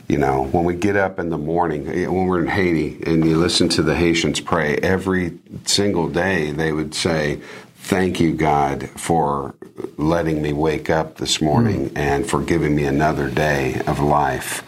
You 0.08 0.18
know, 0.18 0.44
when 0.46 0.66
we 0.66 0.76
get 0.76 0.96
up 0.98 1.18
in 1.18 1.30
the 1.30 1.38
morning, 1.38 1.88
eh, 1.88 2.08
when 2.08 2.28
we're 2.28 2.42
in 2.42 2.48
Haiti 2.48 3.02
and 3.06 3.26
you 3.26 3.38
listen 3.38 3.70
to 3.70 3.82
the 3.82 3.96
Haitians 3.96 4.42
pray, 4.42 4.76
every 4.78 5.40
single 5.66 6.10
day 6.10 6.52
they 6.52 6.74
would 6.74 6.94
say, 6.94 7.42
Thank 7.84 8.22
you, 8.22 8.34
God, 8.34 8.89
for 8.91 9.56
letting 9.98 10.41
me 10.41 10.54
wake 10.54 10.89
up 10.89 11.17
this 11.17 11.41
morning 11.41 11.91
and 11.96 12.28
for 12.28 12.41
giving 12.41 12.74
me 12.74 12.86
another 12.86 13.30
day 13.30 13.82
of 13.86 14.00
life. 14.00 14.63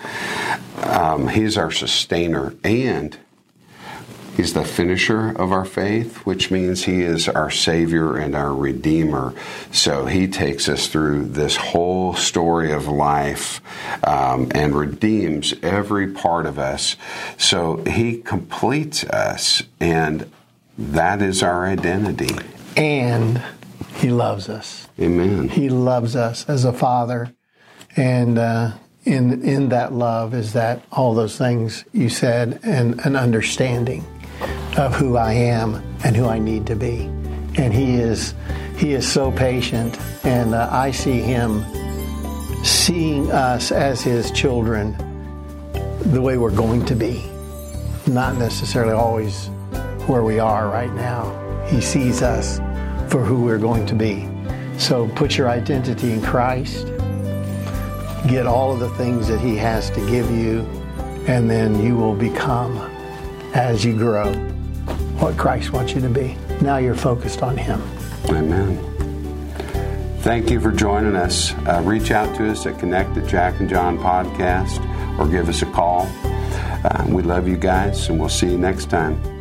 Um, 0.86 1.30
he's 1.30 1.58
our 1.58 1.72
sustainer 1.72 2.54
and 2.64 3.18
He's 4.36 4.52
the 4.52 4.66
finisher 4.66 5.30
of 5.30 5.54
our 5.54 5.64
faith, 5.64 6.18
which 6.26 6.52
means 6.52 6.84
He 6.84 7.04
is 7.04 7.30
our 7.30 7.50
Savior 7.50 8.18
and 8.18 8.36
our 8.36 8.54
Redeemer. 8.54 9.34
So 9.72 10.08
He 10.08 10.28
takes 10.28 10.68
us 10.68 10.88
through 10.88 11.28
this 11.28 11.56
whole 11.56 12.16
story 12.16 12.74
of 12.74 12.90
life 12.90 13.62
um, 14.06 14.52
and 14.54 14.76
redeems 14.76 15.54
every 15.64 16.12
part 16.12 16.46
of 16.46 16.60
us. 16.60 16.98
So 17.38 17.78
He 17.86 18.18
completes 18.18 19.06
us, 19.06 19.64
and 19.80 20.30
that 20.78 21.22
is 21.22 21.42
our 21.42 21.66
identity. 21.66 22.36
And 22.76 23.42
He 23.96 24.10
loves 24.10 24.50
us. 24.50 24.88
Amen. 25.00 25.50
He 25.50 25.70
loves 25.70 26.16
us 26.16 26.48
as 26.50 26.66
a 26.66 26.74
father, 26.74 27.34
and 27.96 28.38
uh, 28.38 28.72
in 29.04 29.44
in 29.44 29.70
that 29.70 29.94
love 29.94 30.34
is 30.34 30.54
that 30.54 30.84
all 30.92 31.14
those 31.14 31.38
things 31.38 31.86
you 31.94 32.10
said, 32.10 32.60
and 32.64 33.00
an 33.06 33.16
understanding 33.16 34.04
of 34.78 34.96
who 34.96 35.16
I 35.16 35.34
am 35.34 35.76
and 36.04 36.16
who 36.16 36.28
I 36.28 36.40
need 36.40 36.68
to 36.68 36.76
be. 36.76 37.10
And 37.58 37.74
He 37.74 37.96
is 37.96 38.34
He 38.78 38.94
is 38.94 39.10
so 39.10 39.32
patient, 39.32 39.98
and 40.26 40.54
uh, 40.54 40.68
I 40.72 40.92
see 40.92 41.20
Him 41.20 41.64
seeing 42.64 43.32
us 43.32 43.72
as 43.72 44.02
His 44.02 44.32
children 44.32 44.98
the 46.12 46.22
way 46.22 46.38
we're 46.38 46.52
going 46.52 46.86
to 46.86 46.96
be, 46.96 47.24
not 48.08 48.36
necessarily 48.36 48.94
always 48.94 49.48
where 50.08 50.24
we 50.24 50.40
are 50.40 50.68
right 50.68 50.94
now. 50.94 51.42
He 51.68 51.82
sees 51.82 52.22
us 52.22 52.60
for 53.10 53.24
who 53.24 53.42
we're 53.42 53.58
going 53.58 53.86
to 53.88 53.96
be. 53.96 54.28
So 54.78 55.08
put 55.10 55.38
your 55.38 55.50
identity 55.50 56.12
in 56.12 56.22
Christ, 56.22 56.88
get 58.28 58.46
all 58.46 58.74
of 58.74 58.80
the 58.80 58.90
things 58.92 59.28
that 59.28 59.40
He 59.40 59.56
has 59.58 59.90
to 59.92 60.00
give 60.10 60.30
you, 60.32 60.62
and 61.28 61.50
then 61.50 61.82
you 61.84 61.96
will 61.96 62.16
become, 62.16 62.78
as 63.54 63.86
you 63.86 63.96
grow, 63.96 64.34
what 65.20 65.38
Christ 65.38 65.72
wants 65.72 65.94
you 65.94 66.02
to 66.02 66.10
be. 66.10 66.36
Now 66.62 66.78
you're 66.78 66.96
focused 66.96 67.42
on 67.42 67.58
Him. 67.58 67.82
Amen. 68.30 68.78
Thank 70.20 70.50
you 70.50 70.60
for 70.60 70.72
joining 70.72 71.16
us. 71.16 71.54
Uh, 71.68 71.82
reach 71.86 72.12
out 72.12 72.36
to 72.38 72.50
us 72.50 72.66
at 72.66 72.80
Connect 72.80 73.16
at 73.16 73.28
Jack 73.28 73.60
and 73.60 73.70
John 73.70 73.98
Podcast 73.98 74.80
or 75.20 75.28
give 75.28 75.48
us 75.50 75.62
a 75.62 75.68
call. 75.68 76.08
Uh, 76.84 77.06
we 77.08 77.24
love 77.24 77.48
you 77.48 77.58
guys, 77.58 78.10
and 78.10 78.20
we'll 78.20 78.30
see 78.30 78.48
you 78.48 78.58
next 78.58 78.90
time. 78.90 79.35